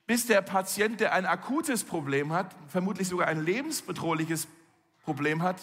bis 0.06 0.26
der 0.26 0.40
Patient, 0.40 1.00
der 1.00 1.12
ein 1.14 1.26
akutes 1.26 1.82
Problem 1.82 2.32
hat, 2.32 2.54
vermutlich 2.68 3.08
sogar 3.08 3.26
ein 3.26 3.44
lebensbedrohliches 3.44 4.46
Problem 5.02 5.42
hat, 5.42 5.56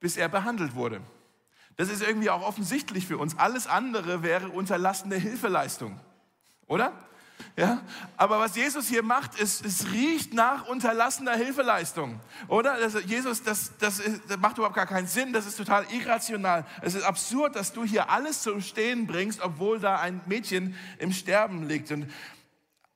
bis 0.00 0.16
er 0.16 0.30
behandelt 0.30 0.74
wurde. 0.74 1.02
Das 1.76 1.88
ist 1.88 2.02
irgendwie 2.02 2.30
auch 2.30 2.42
offensichtlich 2.42 3.06
für 3.06 3.18
uns. 3.18 3.38
Alles 3.38 3.66
andere 3.66 4.22
wäre 4.22 4.48
unterlassene 4.48 5.16
Hilfeleistung, 5.16 5.98
oder? 6.66 6.92
Ja, 7.56 7.82
aber 8.16 8.38
was 8.38 8.56
Jesus 8.56 8.88
hier 8.88 9.02
macht, 9.02 9.38
ist, 9.38 9.64
es 9.64 9.90
riecht 9.92 10.32
nach 10.32 10.66
unterlassener 10.68 11.34
Hilfeleistung, 11.34 12.20
oder? 12.48 12.78
Das, 12.78 13.04
Jesus, 13.04 13.42
das, 13.42 13.72
das, 13.78 13.98
ist, 13.98 14.22
das 14.28 14.38
macht 14.38 14.56
überhaupt 14.56 14.76
gar 14.76 14.86
keinen 14.86 15.06
Sinn, 15.06 15.32
das 15.32 15.46
ist 15.46 15.56
total 15.56 15.84
irrational. 15.92 16.64
Es 16.80 16.94
ist 16.94 17.02
absurd, 17.02 17.56
dass 17.56 17.72
du 17.72 17.84
hier 17.84 18.10
alles 18.10 18.42
zum 18.42 18.60
Stehen 18.60 19.06
bringst, 19.06 19.42
obwohl 19.42 19.80
da 19.80 19.98
ein 19.98 20.20
Mädchen 20.26 20.76
im 20.98 21.12
Sterben 21.12 21.68
liegt. 21.68 21.90
Und 21.90 22.10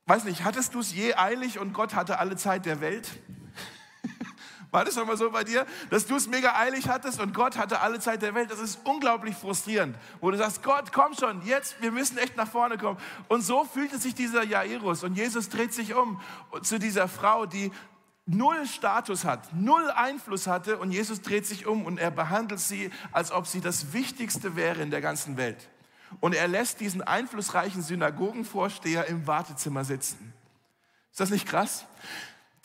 weiß 0.07 0.23
nicht, 0.23 0.43
hattest 0.43 0.73
du 0.73 0.79
es 0.79 0.93
je 0.93 1.13
eilig 1.13 1.59
und 1.59 1.73
Gott 1.73 1.93
hatte 1.93 2.19
alle 2.19 2.35
Zeit 2.35 2.65
der 2.65 2.81
Welt? 2.81 3.07
War 4.71 4.83
das 4.83 4.95
schon 4.95 5.07
mal 5.07 5.15
so 5.15 5.31
bei 5.31 5.43
dir, 5.43 5.65
dass 5.89 6.05
du 6.05 6.15
es 6.15 6.27
mega 6.27 6.55
eilig 6.55 6.89
hattest 6.89 7.21
und 7.21 7.33
Gott 7.33 7.57
hatte 7.57 7.79
alle 7.79 7.99
Zeit 7.99 8.21
der 8.21 8.35
Welt? 8.35 8.51
Das 8.51 8.59
ist 8.59 8.79
unglaublich 8.83 9.35
frustrierend, 9.35 9.95
wo 10.19 10.29
du 10.29 10.37
sagst, 10.37 10.61
Gott, 10.61 10.91
komm 10.91 11.13
schon, 11.13 11.41
jetzt, 11.45 11.81
wir 11.81 11.91
müssen 11.91 12.17
echt 12.17 12.35
nach 12.35 12.49
vorne 12.49 12.77
kommen. 12.77 12.99
Und 13.29 13.41
so 13.41 13.63
fühlte 13.63 13.97
sich 13.97 14.13
dieser 14.13 14.43
Jairus 14.43 15.03
und 15.03 15.15
Jesus 15.15 15.49
dreht 15.49 15.73
sich 15.73 15.95
um 15.95 16.19
zu 16.63 16.79
dieser 16.79 17.07
Frau, 17.07 17.45
die 17.45 17.71
null 18.25 18.67
Status 18.67 19.23
hat, 19.23 19.53
null 19.53 19.89
Einfluss 19.89 20.47
hatte 20.47 20.77
und 20.77 20.91
Jesus 20.91 21.21
dreht 21.21 21.45
sich 21.45 21.65
um 21.65 21.85
und 21.85 21.97
er 21.97 22.11
behandelt 22.11 22.59
sie, 22.59 22.91
als 23.13 23.31
ob 23.31 23.47
sie 23.47 23.61
das 23.61 23.93
Wichtigste 23.93 24.57
wäre 24.57 24.81
in 24.81 24.91
der 24.91 25.01
ganzen 25.01 25.37
Welt. 25.37 25.69
Und 26.19 26.35
er 26.35 26.47
lässt 26.47 26.81
diesen 26.81 27.01
einflussreichen 27.01 27.81
Synagogenvorsteher 27.81 29.05
im 29.07 29.27
Wartezimmer 29.27 29.85
sitzen. 29.85 30.33
Ist 31.11 31.19
das 31.19 31.29
nicht 31.29 31.47
krass? 31.47 31.85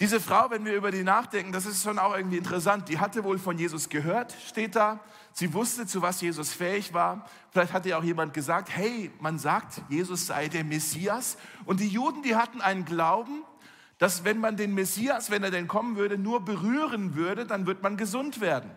Diese 0.00 0.20
Frau, 0.20 0.50
wenn 0.50 0.64
wir 0.64 0.74
über 0.74 0.90
die 0.90 1.04
nachdenken, 1.04 1.52
das 1.52 1.66
ist 1.66 1.82
schon 1.82 1.98
auch 1.98 2.16
irgendwie 2.16 2.38
interessant. 2.38 2.88
Die 2.88 2.98
hatte 2.98 3.24
wohl 3.24 3.38
von 3.38 3.58
Jesus 3.58 3.88
gehört, 3.88 4.34
steht 4.46 4.74
da. 4.74 5.00
Sie 5.32 5.54
wusste, 5.54 5.86
zu 5.86 6.02
was 6.02 6.20
Jesus 6.20 6.52
fähig 6.52 6.92
war. 6.92 7.26
Vielleicht 7.50 7.72
hat 7.72 7.86
ihr 7.86 7.98
auch 7.98 8.04
jemand 8.04 8.34
gesagt, 8.34 8.68
hey, 8.74 9.10
man 9.20 9.38
sagt, 9.38 9.82
Jesus 9.88 10.26
sei 10.26 10.48
der 10.48 10.64
Messias. 10.64 11.36
Und 11.64 11.80
die 11.80 11.88
Juden, 11.88 12.22
die 12.22 12.36
hatten 12.36 12.60
einen 12.60 12.84
Glauben, 12.84 13.44
dass 13.98 14.24
wenn 14.24 14.38
man 14.38 14.56
den 14.56 14.74
Messias, 14.74 15.30
wenn 15.30 15.44
er 15.44 15.50
denn 15.50 15.68
kommen 15.68 15.96
würde, 15.96 16.18
nur 16.18 16.44
berühren 16.44 17.14
würde, 17.14 17.46
dann 17.46 17.66
wird 17.66 17.82
man 17.82 17.96
gesund 17.96 18.40
werden. 18.40 18.70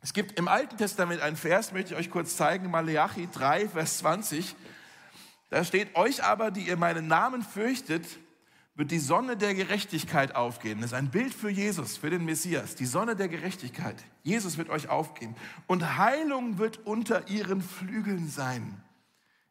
Es 0.00 0.12
gibt 0.12 0.38
im 0.38 0.48
Alten 0.48 0.76
Testament 0.76 1.22
einen 1.22 1.36
Vers, 1.36 1.72
möchte 1.72 1.94
ich 1.94 1.98
euch 1.98 2.10
kurz 2.10 2.36
zeigen, 2.36 2.70
Malachi 2.70 3.26
3, 3.32 3.70
Vers 3.70 3.98
20. 3.98 4.54
Da 5.50 5.64
steht, 5.64 5.96
euch 5.96 6.22
aber, 6.22 6.50
die 6.50 6.68
ihr 6.68 6.76
meinen 6.76 7.08
Namen 7.08 7.42
fürchtet, 7.42 8.06
wird 8.76 8.90
die 8.90 8.98
Sonne 8.98 9.36
der 9.36 9.54
Gerechtigkeit 9.54 10.34
aufgehen. 10.34 10.80
Das 10.80 10.90
ist 10.90 10.94
ein 10.94 11.10
Bild 11.10 11.32
für 11.32 11.50
Jesus, 11.50 11.96
für 11.96 12.10
den 12.10 12.24
Messias. 12.24 12.74
Die 12.74 12.86
Sonne 12.86 13.14
der 13.14 13.28
Gerechtigkeit. 13.28 13.96
Jesus 14.22 14.58
wird 14.58 14.68
euch 14.68 14.88
aufgehen. 14.88 15.36
Und 15.66 15.96
Heilung 15.96 16.58
wird 16.58 16.84
unter 16.84 17.28
ihren 17.28 17.62
Flügeln 17.62 18.28
sein. 18.28 18.82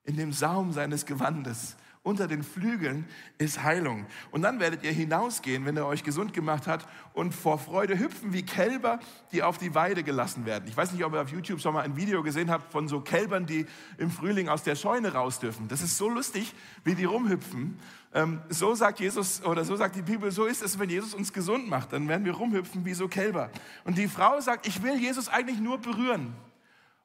In 0.04 0.18
dem 0.18 0.34
Saum 0.34 0.74
seines 0.74 1.06
Gewandes 1.06 1.78
unter 2.04 2.28
den 2.28 2.44
Flügeln 2.44 3.06
ist 3.38 3.64
Heilung. 3.64 4.06
Und 4.32 4.42
dann 4.42 4.60
werdet 4.60 4.84
ihr 4.84 4.92
hinausgehen, 4.92 5.66
wenn 5.66 5.78
er 5.78 5.88
euch 5.88 6.04
gesund 6.04 6.34
gemacht 6.34 6.68
hat 6.68 6.86
und 7.14 7.34
vor 7.34 7.58
Freude 7.58 7.98
hüpfen 7.98 8.34
wie 8.34 8.44
Kälber, 8.44 9.00
die 9.32 9.42
auf 9.42 9.58
die 9.58 9.74
Weide 9.74 10.04
gelassen 10.04 10.46
werden. 10.46 10.66
Ich 10.68 10.76
weiß 10.76 10.92
nicht, 10.92 11.06
ob 11.06 11.14
ihr 11.14 11.22
auf 11.22 11.30
YouTube 11.30 11.62
schon 11.62 11.74
mal 11.74 11.82
ein 11.82 11.96
Video 11.96 12.22
gesehen 12.22 12.52
habt 12.52 12.72
von 12.74 12.90
so 12.90 13.00
Kälbern, 13.00 13.46
die 13.46 13.66
im 13.98 14.12
Frühling 14.12 14.50
aus 14.50 14.64
der 14.64 14.76
Scheune 14.76 15.14
raus 15.14 15.40
dürfen. 15.40 15.70
Das 15.70 15.82
ist 15.82 15.98
so 15.98 16.10
lustig, 16.10 16.54
wie 16.84 16.94
die 16.94 17.06
rumhüpfen. 17.06 17.80
Ähm, 18.14 18.42
so 18.50 18.76
sagt 18.76 19.00
Jesus 19.00 19.42
oder 19.44 19.64
so 19.64 19.78
sagt 19.78 19.96
die 19.96 20.02
Bibel, 20.02 20.30
so 20.30 20.46
ist 20.46 20.62
es, 20.62 20.78
wenn 20.78 20.90
Jesus 20.90 21.14
uns 21.14 21.32
gesund 21.32 21.70
macht. 21.70 21.94
Dann 21.94 22.10
werden 22.10 22.26
wir 22.26 22.34
rumhüpfen 22.34 22.84
wie 22.84 22.94
so 22.94 23.08
Kälber. 23.08 23.50
Und 23.86 23.98
die 23.98 24.10
Frau 24.10 24.42
sagt, 24.42 24.68
ich 24.68 24.84
will 24.84 25.00
Jesus 25.00 25.30
eigentlich 25.30 25.62
nur 25.62 25.78
berühren. 25.78 26.36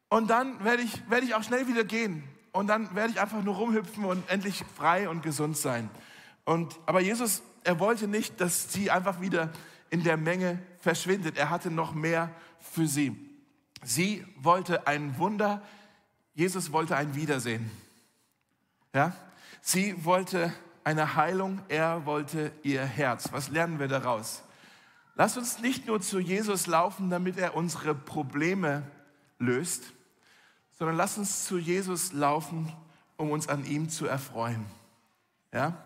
Und 0.09 0.29
dann 0.29 0.65
werde 0.65 0.83
ich, 0.83 1.09
werde 1.09 1.25
ich 1.25 1.37
auch 1.37 1.43
schnell 1.45 1.69
wieder 1.69 1.85
gehen 1.85 2.25
und 2.59 2.67
dann 2.67 2.95
werde 2.95 3.13
ich 3.13 3.21
einfach 3.21 3.43
nur 3.43 3.55
rumhüpfen 3.55 4.05
und 4.05 4.29
endlich 4.29 4.65
frei 4.77 5.09
und 5.09 5.23
gesund 5.23 5.57
sein. 5.57 5.89
Und, 6.45 6.79
aber 6.87 7.01
Jesus 7.01 7.43
er 7.69 7.79
wollte 7.81 8.09
nicht, 8.09 8.41
dass 8.41 8.73
sie 8.73 8.91
einfach 8.91 9.21
wieder 9.21 9.51
in 9.91 10.03
der 10.03 10.17
Menge 10.17 10.59
verschwindet. 10.81 11.37
Er 11.37 11.51
hatte 11.51 11.71
noch 11.71 11.93
mehr 11.93 12.31
für 12.61 12.87
sie. 12.87 13.15
Sie 13.83 14.25
wollte 14.37 14.87
ein 14.87 15.19
Wunder, 15.19 15.63
Jesus 16.35 16.73
wollte 16.73 16.97
ein 16.97 17.15
Wiedersehen. 17.15 17.71
Ja? 18.95 19.13
Sie 19.61 20.03
wollte 20.05 20.53
eine 20.83 21.15
Heilung, 21.15 21.61
er 21.69 22.07
wollte 22.07 22.53
ihr 22.63 22.85
Herz. 22.85 23.33
Was 23.33 23.51
lernen 23.51 23.79
wir 23.79 23.89
daraus? 23.89 24.43
Lass 25.15 25.37
uns 25.37 25.59
nicht 25.59 25.87
nur 25.87 26.01
zu 26.01 26.21
Jesus 26.21 26.67
laufen, 26.67 27.11
damit 27.11 27.37
er 27.37 27.55
unsere 27.55 27.95
Probleme 27.95 28.83
löst, 29.39 29.93
sondern 30.79 30.97
lass 30.97 31.19
uns 31.19 31.45
zu 31.45 31.59
Jesus 31.59 32.13
laufen, 32.13 32.73
um 33.17 33.31
uns 33.31 33.49
an 33.49 33.65
ihm 33.67 33.89
zu 33.89 34.07
erfreuen. 34.07 34.65
Ja? 35.53 35.77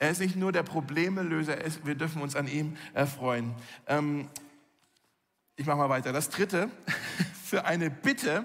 Er 0.00 0.10
ist 0.10 0.20
nicht 0.20 0.36
nur 0.36 0.52
der 0.52 0.64
Problemelöser, 0.64 1.56
wir 1.84 1.94
dürfen 1.94 2.20
uns 2.20 2.34
an 2.34 2.48
ihm 2.48 2.76
erfreuen. 2.94 3.54
Ähm, 3.86 4.28
ich 5.56 5.66
mache 5.66 5.78
mal 5.78 5.88
weiter. 5.88 6.12
Das 6.12 6.30
dritte, 6.30 6.68
für 7.44 7.64
eine 7.64 7.90
Bitte 7.90 8.44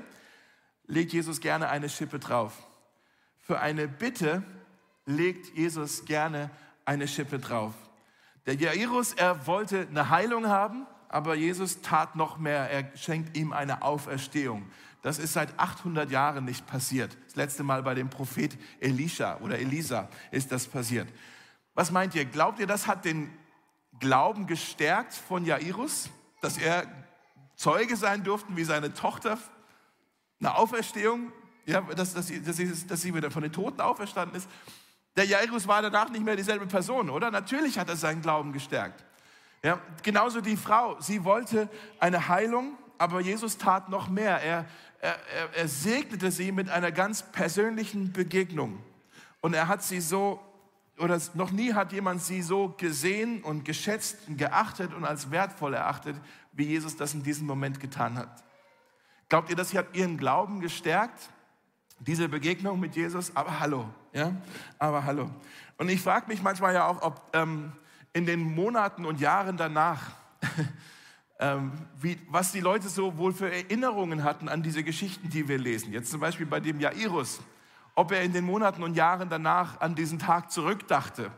legt 0.85 1.11
Jesus 1.13 1.41
gerne 1.41 1.69
eine 1.69 1.89
Schippe 1.89 2.19
drauf. 2.19 2.53
Für 3.39 3.59
eine 3.59 3.87
Bitte 3.87 4.43
legt 5.05 5.55
Jesus 5.55 6.05
gerne 6.05 6.49
eine 6.85 7.07
Schippe 7.07 7.39
drauf. 7.39 7.73
Der 8.45 8.55
Jairus, 8.55 9.13
er 9.13 9.47
wollte 9.47 9.87
eine 9.89 10.09
Heilung 10.09 10.47
haben, 10.47 10.85
aber 11.07 11.35
Jesus 11.35 11.81
tat 11.81 12.15
noch 12.15 12.37
mehr. 12.37 12.69
Er 12.69 12.95
schenkt 12.97 13.37
ihm 13.37 13.53
eine 13.53 13.81
Auferstehung. 13.81 14.69
Das 15.03 15.19
ist 15.19 15.33
seit 15.33 15.59
800 15.59 16.09
Jahren 16.09 16.45
nicht 16.45 16.65
passiert. 16.65 17.15
Das 17.25 17.35
letzte 17.35 17.61
Mal 17.61 17.83
bei 17.83 17.93
dem 17.93 18.09
Prophet 18.09 18.57
Elisha 18.79 19.37
oder 19.41 19.59
Elisa 19.59 20.09
ist 20.31 20.51
das 20.51 20.65
passiert. 20.65 21.09
Was 21.75 21.91
meint 21.91 22.15
ihr? 22.15 22.23
Glaubt 22.23 22.59
ihr, 22.59 22.67
das 22.67 22.87
hat 22.87 23.03
den 23.03 23.29
Glauben 23.99 24.47
gestärkt 24.47 25.13
von 25.13 25.45
Jairus, 25.45 26.09
dass 26.41 26.57
er 26.57 26.87
Zeuge 27.55 27.97
sein 27.97 28.23
durfte, 28.23 28.55
wie 28.55 28.63
seine 28.63 28.93
Tochter 28.93 29.37
eine 30.39 30.55
Auferstehung, 30.55 31.33
ja, 31.65 31.81
dass, 31.81 32.13
dass, 32.13 32.27
sie, 32.27 32.41
dass, 32.41 32.55
sie, 32.55 32.87
dass 32.87 33.01
sie 33.01 33.13
wieder 33.13 33.29
von 33.29 33.43
den 33.43 33.51
Toten 33.51 33.81
auferstanden 33.81 34.37
ist? 34.37 34.49
Der 35.17 35.25
Jairus 35.25 35.67
war 35.67 35.81
danach 35.81 36.09
nicht 36.09 36.23
mehr 36.23 36.37
dieselbe 36.37 36.65
Person, 36.65 37.09
oder? 37.09 37.29
Natürlich 37.29 37.77
hat 37.77 37.89
er 37.89 37.97
seinen 37.97 38.21
Glauben 38.21 38.53
gestärkt. 38.53 39.03
Ja, 39.63 39.79
genauso 40.01 40.39
die 40.39 40.57
Frau, 40.57 40.99
sie 41.01 41.23
wollte 41.23 41.69
eine 41.99 42.29
Heilung, 42.29 42.77
aber 43.03 43.19
Jesus 43.19 43.57
tat 43.57 43.89
noch 43.89 44.07
mehr. 44.07 44.41
Er, 44.41 44.65
er, 45.01 45.17
er 45.55 45.67
segnete 45.67 46.31
sie 46.31 46.53
mit 46.53 46.69
einer 46.69 46.91
ganz 46.91 47.21
persönlichen 47.21 48.13
Begegnung. 48.13 48.81
Und 49.41 49.53
er 49.53 49.67
hat 49.67 49.83
sie 49.83 49.99
so, 49.99 50.39
oder 50.97 51.19
noch 51.33 51.51
nie 51.51 51.73
hat 51.73 51.91
jemand 51.91 52.23
sie 52.23 52.41
so 52.41 52.69
gesehen 52.77 53.43
und 53.43 53.65
geschätzt 53.65 54.19
und 54.29 54.37
geachtet 54.37 54.93
und 54.93 55.03
als 55.03 55.31
wertvoll 55.31 55.73
erachtet, 55.73 56.15
wie 56.53 56.63
Jesus 56.63 56.95
das 56.95 57.13
in 57.13 57.23
diesem 57.23 57.45
Moment 57.45 57.81
getan 57.81 58.17
hat. 58.17 58.41
Glaubt 59.27 59.49
ihr, 59.49 59.57
das 59.57 59.73
hat 59.73 59.93
ihren 59.97 60.17
Glauben 60.17 60.61
gestärkt? 60.61 61.29
Diese 61.99 62.29
Begegnung 62.29 62.79
mit 62.79 62.95
Jesus? 62.95 63.35
Aber 63.35 63.59
hallo, 63.59 63.89
ja? 64.13 64.31
Aber 64.79 65.03
hallo. 65.03 65.29
Und 65.77 65.89
ich 65.89 65.99
frage 65.99 66.27
mich 66.27 66.41
manchmal 66.41 66.73
ja 66.73 66.87
auch, 66.87 67.01
ob 67.01 67.21
ähm, 67.33 67.73
in 68.13 68.25
den 68.25 68.39
Monaten 68.39 69.05
und 69.05 69.19
Jahren 69.19 69.57
danach, 69.57 70.11
ähm, 71.39 71.71
wie, 71.99 72.19
was 72.29 72.51
die 72.51 72.59
Leute 72.59 72.89
so 72.89 73.17
wohl 73.17 73.33
für 73.33 73.51
Erinnerungen 73.51 74.23
hatten 74.23 74.49
an 74.49 74.63
diese 74.63 74.83
Geschichten, 74.83 75.29
die 75.29 75.47
wir 75.47 75.57
lesen. 75.57 75.91
Jetzt 75.91 76.11
zum 76.11 76.19
Beispiel 76.19 76.45
bei 76.45 76.59
dem 76.59 76.79
Jairus, 76.79 77.39
ob 77.95 78.11
er 78.11 78.21
in 78.23 78.33
den 78.33 78.45
Monaten 78.45 78.83
und 78.83 78.95
Jahren 78.95 79.29
danach 79.29 79.81
an 79.81 79.95
diesen 79.95 80.19
Tag 80.19 80.51
zurückdachte, 80.51 81.31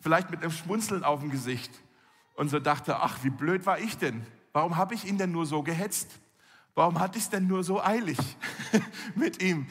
vielleicht 0.00 0.30
mit 0.30 0.42
einem 0.42 0.50
Schmunzeln 0.50 1.04
auf 1.04 1.20
dem 1.20 1.30
Gesicht 1.30 1.72
und 2.34 2.48
so 2.48 2.58
dachte, 2.58 2.96
ach, 3.00 3.18
wie 3.22 3.30
blöd 3.30 3.66
war 3.66 3.78
ich 3.78 3.98
denn? 3.98 4.26
Warum 4.52 4.76
habe 4.76 4.94
ich 4.94 5.06
ihn 5.06 5.18
denn 5.18 5.32
nur 5.32 5.46
so 5.46 5.62
gehetzt? 5.62 6.10
Warum 6.74 6.98
hatte 6.98 7.18
ich 7.18 7.24
es 7.24 7.30
denn 7.30 7.46
nur 7.46 7.64
so 7.64 7.82
eilig 7.82 8.18
mit 9.14 9.42
ihm? 9.42 9.66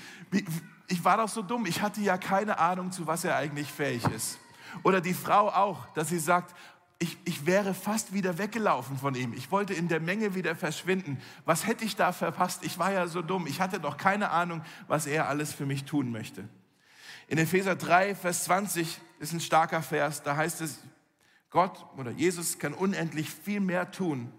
Ich 0.87 1.03
war 1.03 1.17
doch 1.17 1.29
so 1.29 1.41
dumm, 1.41 1.65
ich 1.65 1.81
hatte 1.81 2.01
ja 2.01 2.17
keine 2.17 2.59
Ahnung, 2.59 2.91
zu 2.91 3.07
was 3.07 3.23
er 3.23 3.35
eigentlich 3.35 3.71
fähig 3.71 4.03
ist. 4.05 4.37
Oder 4.83 5.01
die 5.01 5.13
Frau 5.13 5.49
auch, 5.49 5.87
dass 5.93 6.09
sie 6.09 6.19
sagt, 6.19 6.55
ich, 7.01 7.17
ich 7.25 7.47
wäre 7.47 7.73
fast 7.73 8.13
wieder 8.13 8.37
weggelaufen 8.37 8.95
von 8.95 9.15
ihm. 9.15 9.33
Ich 9.33 9.49
wollte 9.49 9.73
in 9.73 9.87
der 9.87 9.99
Menge 9.99 10.35
wieder 10.35 10.55
verschwinden. 10.55 11.19
Was 11.45 11.65
hätte 11.65 11.83
ich 11.83 11.95
da 11.95 12.11
verpasst? 12.11 12.63
Ich 12.63 12.77
war 12.77 12.91
ja 12.91 13.07
so 13.07 13.23
dumm. 13.23 13.47
Ich 13.47 13.59
hatte 13.59 13.79
doch 13.79 13.97
keine 13.97 14.29
Ahnung, 14.29 14.61
was 14.87 15.07
er 15.07 15.27
alles 15.27 15.51
für 15.51 15.65
mich 15.65 15.85
tun 15.85 16.11
möchte. 16.11 16.47
In 17.27 17.39
Epheser 17.39 17.75
3, 17.75 18.13
Vers 18.13 18.43
20 18.43 18.99
ist 19.19 19.33
ein 19.33 19.39
starker 19.39 19.81
Vers. 19.81 20.21
Da 20.21 20.35
heißt 20.35 20.61
es, 20.61 20.77
Gott 21.49 21.83
oder 21.97 22.11
Jesus 22.11 22.59
kann 22.59 22.75
unendlich 22.75 23.31
viel 23.31 23.61
mehr 23.61 23.89
tun, 23.89 24.31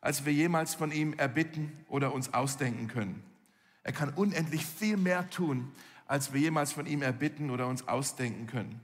als 0.00 0.24
wir 0.24 0.32
jemals 0.32 0.74
von 0.74 0.92
ihm 0.92 1.12
erbitten 1.18 1.70
oder 1.88 2.14
uns 2.14 2.32
ausdenken 2.32 2.88
können. 2.88 3.22
Er 3.82 3.92
kann 3.92 4.08
unendlich 4.14 4.64
viel 4.64 4.96
mehr 4.96 5.28
tun, 5.28 5.70
als 6.06 6.32
wir 6.32 6.40
jemals 6.40 6.72
von 6.72 6.86
ihm 6.86 7.02
erbitten 7.02 7.50
oder 7.50 7.66
uns 7.66 7.86
ausdenken 7.86 8.46
können. 8.46 8.80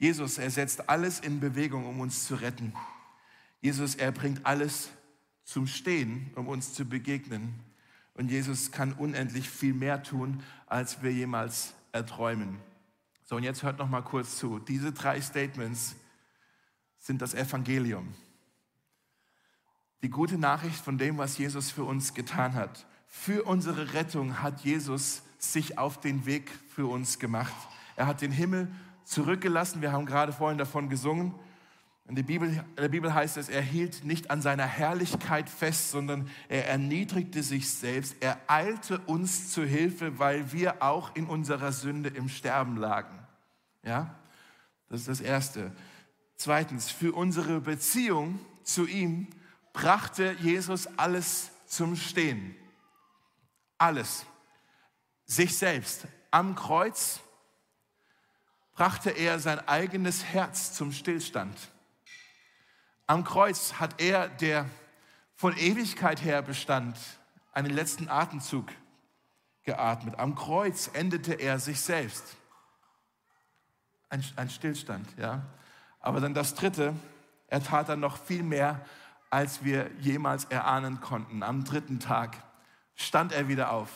Jesus, 0.00 0.38
er 0.38 0.50
setzt 0.50 0.88
alles 0.88 1.20
in 1.20 1.40
Bewegung, 1.40 1.84
um 1.84 2.00
uns 2.00 2.26
zu 2.26 2.34
retten. 2.34 2.72
Jesus, 3.60 3.94
er 3.94 4.12
bringt 4.12 4.46
alles 4.46 4.88
zum 5.44 5.66
Stehen, 5.66 6.30
um 6.36 6.48
uns 6.48 6.72
zu 6.72 6.86
begegnen. 6.86 7.54
Und 8.14 8.30
Jesus 8.30 8.72
kann 8.72 8.94
unendlich 8.94 9.48
viel 9.50 9.74
mehr 9.74 10.02
tun, 10.02 10.42
als 10.66 11.02
wir 11.02 11.12
jemals 11.12 11.74
erträumen. 11.92 12.58
So, 13.24 13.36
und 13.36 13.42
jetzt 13.42 13.62
hört 13.62 13.78
noch 13.78 13.90
mal 13.90 14.00
kurz 14.00 14.38
zu. 14.38 14.58
Diese 14.58 14.90
drei 14.90 15.20
Statements 15.20 15.94
sind 16.98 17.20
das 17.20 17.34
Evangelium. 17.34 18.14
Die 20.02 20.08
gute 20.08 20.38
Nachricht 20.38 20.82
von 20.82 20.96
dem, 20.96 21.18
was 21.18 21.36
Jesus 21.36 21.70
für 21.70 21.84
uns 21.84 22.14
getan 22.14 22.54
hat. 22.54 22.86
Für 23.06 23.42
unsere 23.44 23.92
Rettung 23.92 24.40
hat 24.40 24.62
Jesus 24.62 25.22
sich 25.36 25.76
auf 25.76 26.00
den 26.00 26.24
Weg 26.24 26.50
für 26.74 26.86
uns 26.86 27.18
gemacht. 27.18 27.54
Er 27.96 28.06
hat 28.06 28.22
den 28.22 28.32
Himmel 28.32 28.74
zurückgelassen. 29.10 29.82
Wir 29.82 29.90
haben 29.90 30.06
gerade 30.06 30.32
vorhin 30.32 30.56
davon 30.56 30.88
gesungen. 30.88 31.34
In 32.06 32.14
der 32.14 32.22
Bibel, 32.22 32.48
in 32.48 32.76
der 32.76 32.88
Bibel 32.88 33.12
heißt 33.12 33.36
es, 33.36 33.48
er 33.48 33.60
hielt 33.60 34.04
nicht 34.04 34.30
an 34.30 34.40
seiner 34.40 34.66
Herrlichkeit 34.66 35.48
fest, 35.48 35.90
sondern 35.90 36.28
er 36.48 36.68
erniedrigte 36.68 37.42
sich 37.42 37.70
selbst. 37.70 38.16
Er 38.20 38.38
eilte 38.46 39.00
uns 39.00 39.52
zu 39.52 39.64
Hilfe, 39.64 40.20
weil 40.20 40.52
wir 40.52 40.82
auch 40.82 41.14
in 41.16 41.26
unserer 41.26 41.72
Sünde 41.72 42.08
im 42.10 42.28
Sterben 42.28 42.76
lagen. 42.76 43.18
Ja, 43.82 44.14
das 44.88 45.00
ist 45.00 45.08
das 45.08 45.20
Erste. 45.20 45.72
Zweitens, 46.36 46.90
für 46.90 47.12
unsere 47.12 47.60
Beziehung 47.60 48.38
zu 48.62 48.86
ihm 48.86 49.26
brachte 49.72 50.36
Jesus 50.40 50.86
alles 50.98 51.50
zum 51.66 51.96
Stehen. 51.96 52.54
Alles. 53.76 54.24
Sich 55.26 55.56
selbst. 55.56 56.06
Am 56.30 56.54
Kreuz 56.54 57.20
brachte 58.80 59.10
er 59.10 59.38
sein 59.38 59.58
eigenes 59.68 60.24
Herz 60.24 60.72
zum 60.72 60.90
Stillstand. 60.90 61.54
Am 63.06 63.24
Kreuz 63.24 63.74
hat 63.74 64.00
er, 64.00 64.30
der 64.30 64.64
von 65.34 65.54
Ewigkeit 65.54 66.24
her 66.24 66.40
bestand, 66.40 66.96
einen 67.52 67.74
letzten 67.74 68.08
Atemzug 68.08 68.68
geatmet. 69.64 70.18
Am 70.18 70.34
Kreuz 70.34 70.88
endete 70.94 71.34
er 71.34 71.58
sich 71.58 71.78
selbst. 71.78 72.38
Ein, 74.08 74.24
ein 74.36 74.48
Stillstand, 74.48 75.06
ja. 75.18 75.42
Aber 76.00 76.22
dann 76.22 76.32
das 76.32 76.54
Dritte, 76.54 76.94
er 77.48 77.62
tat 77.62 77.90
dann 77.90 78.00
noch 78.00 78.16
viel 78.16 78.42
mehr, 78.42 78.80
als 79.28 79.62
wir 79.62 79.90
jemals 79.98 80.46
erahnen 80.46 81.02
konnten. 81.02 81.42
Am 81.42 81.64
dritten 81.64 82.00
Tag 82.00 82.42
stand 82.94 83.32
er 83.32 83.46
wieder 83.46 83.72
auf. 83.72 83.90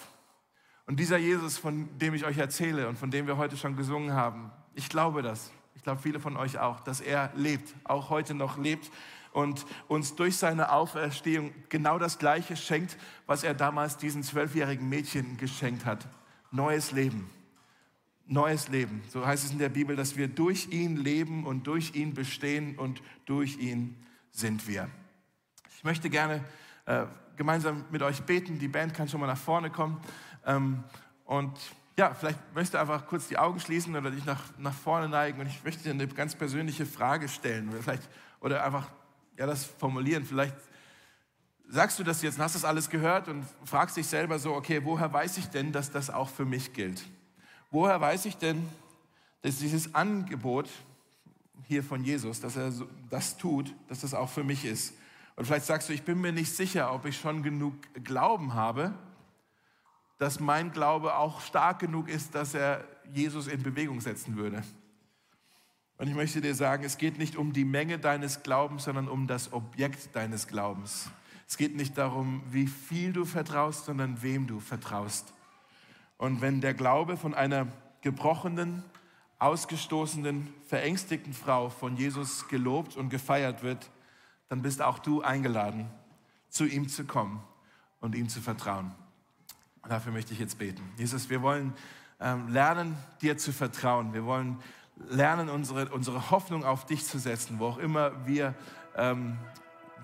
Und 0.85 1.01
dieser 1.01 1.17
Jesus, 1.17 1.57
von 1.57 1.97
dem 1.97 2.13
ich 2.13 2.27
euch 2.27 2.37
erzähle 2.37 2.87
und 2.87 2.99
von 2.99 3.11
dem 3.11 3.27
wir 3.27 3.39
heute 3.39 3.57
schon 3.57 3.77
gesungen 3.77 4.13
haben, 4.13 4.53
ich 4.75 4.89
glaube 4.89 5.23
das. 5.23 5.51
Ich 5.75 5.83
glaube, 5.83 6.01
viele 6.01 6.21
von 6.21 6.37
euch 6.37 6.59
auch, 6.59 6.81
dass 6.81 7.01
er 7.01 7.31
lebt, 7.35 7.75
auch 7.85 8.11
heute 8.11 8.35
noch 8.35 8.57
lebt 8.59 8.91
und 9.33 9.67
uns 9.89 10.15
durch 10.15 10.37
seine 10.37 10.71
Auferstehung 10.71 11.53
genau 11.69 11.99
das 11.99 12.19
Gleiche 12.19 12.57
schenkt, 12.57 12.97
was 13.27 13.43
er 13.43 13.53
damals 13.53 13.97
diesen 13.97 14.23
zwölfjährigen 14.23 14.89
Mädchen 14.89 15.37
geschenkt 15.37 15.85
hat. 15.85 16.07
Neues 16.51 16.93
Leben. 16.93 17.29
Neues 18.27 18.69
Leben. 18.69 19.03
So 19.09 19.27
heißt 19.27 19.45
es 19.45 19.51
in 19.51 19.59
der 19.59 19.69
Bibel, 19.69 19.97
dass 19.97 20.17
wir 20.17 20.29
durch 20.29 20.69
ihn 20.71 20.97
leben 20.97 21.45
und 21.45 21.67
durch 21.67 21.95
ihn 21.95 22.15
bestehen 22.15 22.79
und 22.79 23.03
durch 23.27 23.59
ihn 23.59 23.97
sind 24.31 24.67
wir. 24.67 24.89
Ich 25.77 25.85
möchte 25.85 26.09
gerne 26.09 26.43
äh, 26.87 27.05
gemeinsam 27.37 27.85
mit 27.91 28.03
euch 28.03 28.23
beten. 28.23 28.59
Die 28.59 28.69
Band 28.69 28.95
kann 28.95 29.09
schon 29.09 29.21
mal 29.21 29.27
nach 29.27 29.37
vorne 29.37 29.69
kommen. 29.69 30.01
Ähm, 30.47 30.85
und 31.25 31.53
ja, 31.97 32.13
vielleicht 32.13 32.39
möchtest 32.55 32.75
du 32.75 32.79
einfach 32.79 33.07
kurz 33.07 33.29
die 33.29 33.39
Augen 33.39 33.61
schließen 33.61 33.95
oder 33.95 34.11
dich 34.11 34.25
nach, 34.25 34.43
nach 34.59 34.75
vorne 34.75 35.09
neigen 35.09 35.41
und 35.41 35.47
ich 35.47 35.63
möchte 35.63 35.83
dir 35.83 35.91
eine 35.91 36.09
ganz 36.09 36.35
persönliche 36.35 36.87
Frage 36.87 37.29
stellen 37.29 37.69
oder, 37.69 37.83
vielleicht, 37.83 38.09
oder 38.41 38.65
einfach 38.65 38.89
ja, 39.37 39.47
das 39.47 39.65
formulieren. 39.65 40.25
Vielleicht 40.25 40.57
sagst 41.69 41.99
du 41.99 42.05
das 42.05 42.23
jetzt 42.23 42.37
und 42.37 42.45
hast 42.45 42.55
das 42.55 42.65
alles 42.65 42.91
gehört 42.91 43.29
und 43.29 43.45
fragst 43.65 43.97
dich 43.97 44.07
selber 44.07 44.39
so, 44.39 44.55
okay, 44.55 44.85
woher 44.85 45.13
weiß 45.13 45.39
ich 45.39 45.47
denn, 45.47 45.73
dass 45.73 45.91
das 45.91 46.11
auch 46.11 46.29
für 46.29 46.45
mich 46.45 46.73
gilt? 46.73 47.05
Woher 47.71 48.01
weiß 48.01 48.27
ich 48.27 48.37
denn, 48.37 48.69
dass 49.43 49.59
dieses 49.59 49.95
Angebot, 49.95 50.69
hier 51.67 51.83
von 51.83 52.05
Jesus, 52.05 52.41
dass 52.41 52.57
er 52.57 52.73
das 53.11 53.37
tut, 53.37 53.75
dass 53.89 54.01
das 54.01 54.15
auch 54.15 54.29
für 54.29 54.45
mich 54.45 54.65
ist. 54.65 54.95
Und 55.37 55.47
vielleicht 55.47 55.67
sagst 55.67 55.89
du, 55.89 55.93
ich 55.93 56.03
bin 56.03 56.21
mir 56.21 56.33
nicht 56.33 56.55
sicher, 56.55 56.93
ob 56.93 57.07
ich 57.07 57.19
schon 57.19 57.43
genug 57.43 57.75
Glauben 58.05 58.55
habe, 58.55 58.95
dass 60.19 60.41
mein 60.41 60.73
Glaube 60.73 61.17
auch 61.17 61.41
stark 61.41 61.81
genug 61.81 62.09
ist, 62.09 62.35
dass 62.35 62.55
er 62.55 62.85
Jesus 63.13 63.47
in 63.47 63.63
Bewegung 63.63 64.01
setzen 64.01 64.37
würde. 64.37 64.63
Und 65.97 66.09
ich 66.09 66.15
möchte 66.15 66.41
dir 66.41 66.55
sagen, 66.55 66.85
es 66.85 66.99
geht 66.99 67.19
nicht 67.19 67.37
um 67.37 67.53
die 67.53 67.65
Menge 67.65 67.99
deines 67.99 68.43
Glaubens, 68.43 68.85
sondern 68.85 69.09
um 69.09 69.27
das 69.27 69.53
Objekt 69.53 70.15
deines 70.15 70.47
Glaubens. 70.49 71.11
Es 71.47 71.57
geht 71.57 71.77
nicht 71.77 71.97
darum, 71.97 72.43
wie 72.51 72.67
viel 72.67 73.13
du 73.13 73.25
vertraust, 73.25 73.85
sondern 73.85 74.23
wem 74.23 74.47
du 74.47 74.61
vertraust. 74.61 75.33
Und 76.17 76.41
wenn 76.41 76.61
der 76.61 76.75
Glaube 76.75 77.17
von 77.17 77.35
einer 77.35 77.69
gebrochenen, 78.01 78.83
ausgestoßenen, 79.39 80.53
verängstigten 80.67 81.33
Frau 81.33 81.69
von 81.69 81.97
Jesus 81.97 82.49
gelobt 82.49 82.97
und 82.97 83.11
gefeiert 83.11 83.63
wird, 83.63 83.91
dann 84.49 84.63
bist 84.63 84.83
auch 84.83 84.99
du 84.99 85.23
eingeladen, 85.23 85.91
zu 86.49 86.65
ihm 86.65 86.89
zu 86.89 87.05
kommen 87.05 87.43
und 88.01 88.15
ihm 88.15 88.29
zu 88.29 88.41
vertrauen. 88.41 88.95
Und 89.85 89.93
dafür 89.93 90.13
möchte 90.13 90.33
ich 90.33 90.41
jetzt 90.41 90.59
beten. 90.59 90.83
Jesus, 90.97 91.31
wir 91.31 91.43
wollen 91.43 91.73
ähm, 92.21 92.49
lernen, 92.49 92.97
dir 93.21 93.37
zu 93.37 93.53
vertrauen. 93.53 94.15
Wir 94.15 94.25
wollen 94.25 94.59
lernen, 95.11 95.49
unsere, 95.51 95.91
unsere 95.91 96.31
Hoffnung 96.31 96.65
auf 96.65 96.87
dich 96.87 97.05
zu 97.05 97.19
setzen, 97.19 97.59
wo 97.59 97.67
auch 97.67 97.79
immer 97.79 98.27
wir 98.27 98.55
ähm, 98.97 99.37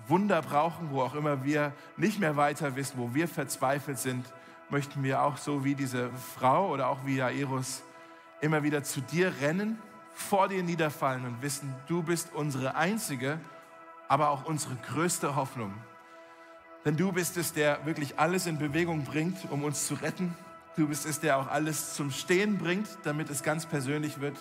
Wunder 0.07 0.41
brauchen, 0.41 0.91
wo 0.91 1.01
auch 1.01 1.15
immer 1.15 1.43
wir 1.43 1.73
nicht 1.97 2.19
mehr 2.19 2.37
weiter 2.37 2.75
wissen, 2.75 2.97
wo 2.97 3.13
wir 3.13 3.27
verzweifelt 3.27 3.97
sind, 3.97 4.25
möchten 4.69 5.03
wir 5.03 5.23
auch 5.23 5.37
so 5.37 5.63
wie 5.63 5.75
diese 5.75 6.11
Frau 6.11 6.69
oder 6.69 6.87
auch 6.87 7.05
wie 7.05 7.17
Jairus 7.17 7.83
immer 8.39 8.63
wieder 8.63 8.83
zu 8.83 9.01
dir 9.01 9.33
rennen, 9.41 9.79
vor 10.13 10.47
dir 10.47 10.63
niederfallen 10.63 11.25
und 11.25 11.41
wissen, 11.41 11.73
du 11.87 12.03
bist 12.03 12.33
unsere 12.33 12.75
einzige, 12.75 13.39
aber 14.07 14.29
auch 14.29 14.45
unsere 14.45 14.75
größte 14.75 15.35
Hoffnung. 15.35 15.73
Denn 16.83 16.97
du 16.97 17.11
bist 17.11 17.37
es, 17.37 17.53
der 17.53 17.85
wirklich 17.85 18.17
alles 18.19 18.47
in 18.47 18.57
Bewegung 18.57 19.03
bringt, 19.03 19.37
um 19.51 19.63
uns 19.63 19.87
zu 19.87 19.93
retten. 19.95 20.35
Du 20.75 20.87
bist 20.87 21.05
es, 21.05 21.19
der 21.19 21.37
auch 21.37 21.47
alles 21.47 21.93
zum 21.93 22.09
Stehen 22.11 22.57
bringt, 22.57 22.87
damit 23.03 23.29
es 23.29 23.43
ganz 23.43 23.65
persönlich 23.65 24.19
wird. 24.19 24.37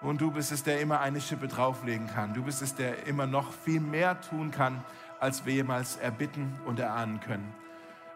Und 0.00 0.20
du 0.20 0.30
bist 0.30 0.50
es, 0.50 0.62
der 0.62 0.80
immer 0.80 1.00
eine 1.00 1.20
Schippe 1.20 1.46
drauflegen 1.46 2.08
kann. 2.08 2.34
Du 2.34 2.42
bist 2.42 2.62
es, 2.62 2.74
der 2.74 3.06
immer 3.06 3.26
noch 3.26 3.52
viel 3.52 3.80
mehr 3.80 4.20
tun 4.20 4.50
kann, 4.50 4.82
als 5.20 5.44
wir 5.44 5.54
jemals 5.54 5.96
erbitten 5.96 6.52
und 6.66 6.80
erahnen 6.80 7.20
können. 7.20 7.52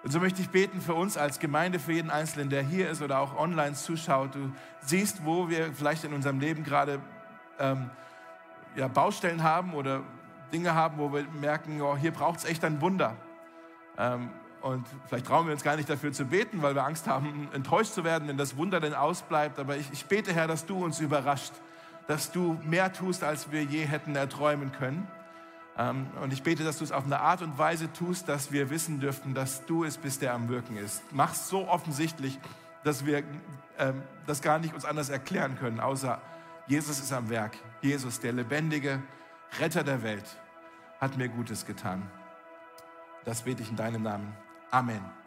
Und 0.02 0.10
so 0.10 0.18
möchte 0.18 0.42
ich 0.42 0.50
beten 0.50 0.80
für 0.80 0.94
uns 0.94 1.16
als 1.16 1.38
Gemeinde, 1.38 1.78
für 1.78 1.92
jeden 1.92 2.10
Einzelnen, 2.10 2.50
der 2.50 2.62
hier 2.62 2.90
ist 2.90 3.02
oder 3.02 3.20
auch 3.20 3.38
online 3.38 3.74
zuschaut. 3.74 4.34
Du 4.34 4.52
siehst, 4.80 5.24
wo 5.24 5.48
wir 5.48 5.72
vielleicht 5.72 6.02
in 6.02 6.12
unserem 6.12 6.40
Leben 6.40 6.64
gerade 6.64 7.00
ähm, 7.60 7.90
ja, 8.74 8.88
Baustellen 8.88 9.44
haben 9.44 9.74
oder 9.74 10.02
Dinge 10.52 10.74
haben, 10.74 10.98
wo 10.98 11.12
wir 11.12 11.24
merken, 11.40 11.80
oh, 11.80 11.96
hier 11.96 12.10
braucht 12.10 12.40
es 12.40 12.44
echt 12.44 12.64
ein 12.64 12.80
Wunder. 12.80 13.16
Ähm, 13.98 14.30
und 14.60 14.86
vielleicht 15.08 15.26
trauen 15.26 15.46
wir 15.46 15.52
uns 15.52 15.64
gar 15.64 15.76
nicht 15.76 15.90
dafür 15.90 16.12
zu 16.12 16.24
beten, 16.24 16.62
weil 16.62 16.74
wir 16.74 16.84
Angst 16.84 17.08
haben, 17.08 17.48
enttäuscht 17.52 17.94
zu 17.94 18.04
werden, 18.04 18.28
wenn 18.28 18.36
das 18.36 18.56
Wunder 18.56 18.78
denn 18.78 18.94
ausbleibt. 18.94 19.58
Aber 19.58 19.76
ich, 19.76 19.90
ich 19.92 20.06
bete, 20.06 20.32
Herr, 20.32 20.46
dass 20.46 20.66
du 20.66 20.84
uns 20.84 21.00
überrascht 21.00 21.52
dass 22.06 22.32
du 22.32 22.58
mehr 22.64 22.92
tust, 22.92 23.24
als 23.24 23.50
wir 23.52 23.62
je 23.62 23.84
hätten 23.84 24.16
erträumen 24.16 24.72
können. 24.72 25.06
Ähm, 25.78 26.06
und 26.20 26.32
ich 26.32 26.42
bete, 26.42 26.64
dass 26.64 26.78
du 26.78 26.84
es 26.84 26.92
auf 26.92 27.04
eine 27.04 27.20
Art 27.20 27.42
und 27.42 27.58
Weise 27.58 27.92
tust, 27.92 28.28
dass 28.28 28.52
wir 28.52 28.70
wissen 28.70 29.00
dürften, 29.00 29.34
dass 29.34 29.64
du 29.66 29.84
es 29.84 29.96
bist, 29.96 30.22
der 30.22 30.34
am 30.34 30.48
Wirken 30.48 30.76
ist. 30.76 31.02
Mach 31.12 31.32
es 31.32 31.48
so 31.48 31.68
offensichtlich, 31.68 32.38
dass 32.84 33.06
wir 33.06 33.22
ähm, 33.78 34.02
das 34.26 34.42
gar 34.42 34.58
nicht 34.58 34.74
uns 34.74 34.84
anders 34.84 35.08
erklären 35.08 35.56
können, 35.58 35.80
außer 35.80 36.20
Jesus 36.66 36.98
ist 36.98 37.12
am 37.12 37.30
Werk. 37.30 37.56
Jesus, 37.80 38.20
der 38.20 38.32
lebendige 38.32 39.02
Retter 39.58 39.84
der 39.84 40.02
Welt, 40.02 40.24
hat 41.00 41.16
mir 41.16 41.28
Gutes 41.28 41.66
getan. 41.66 42.02
Das 43.24 43.42
bete 43.42 43.62
ich 43.62 43.70
in 43.70 43.76
deinem 43.76 44.02
Namen. 44.02 44.36
Amen. 44.70 45.21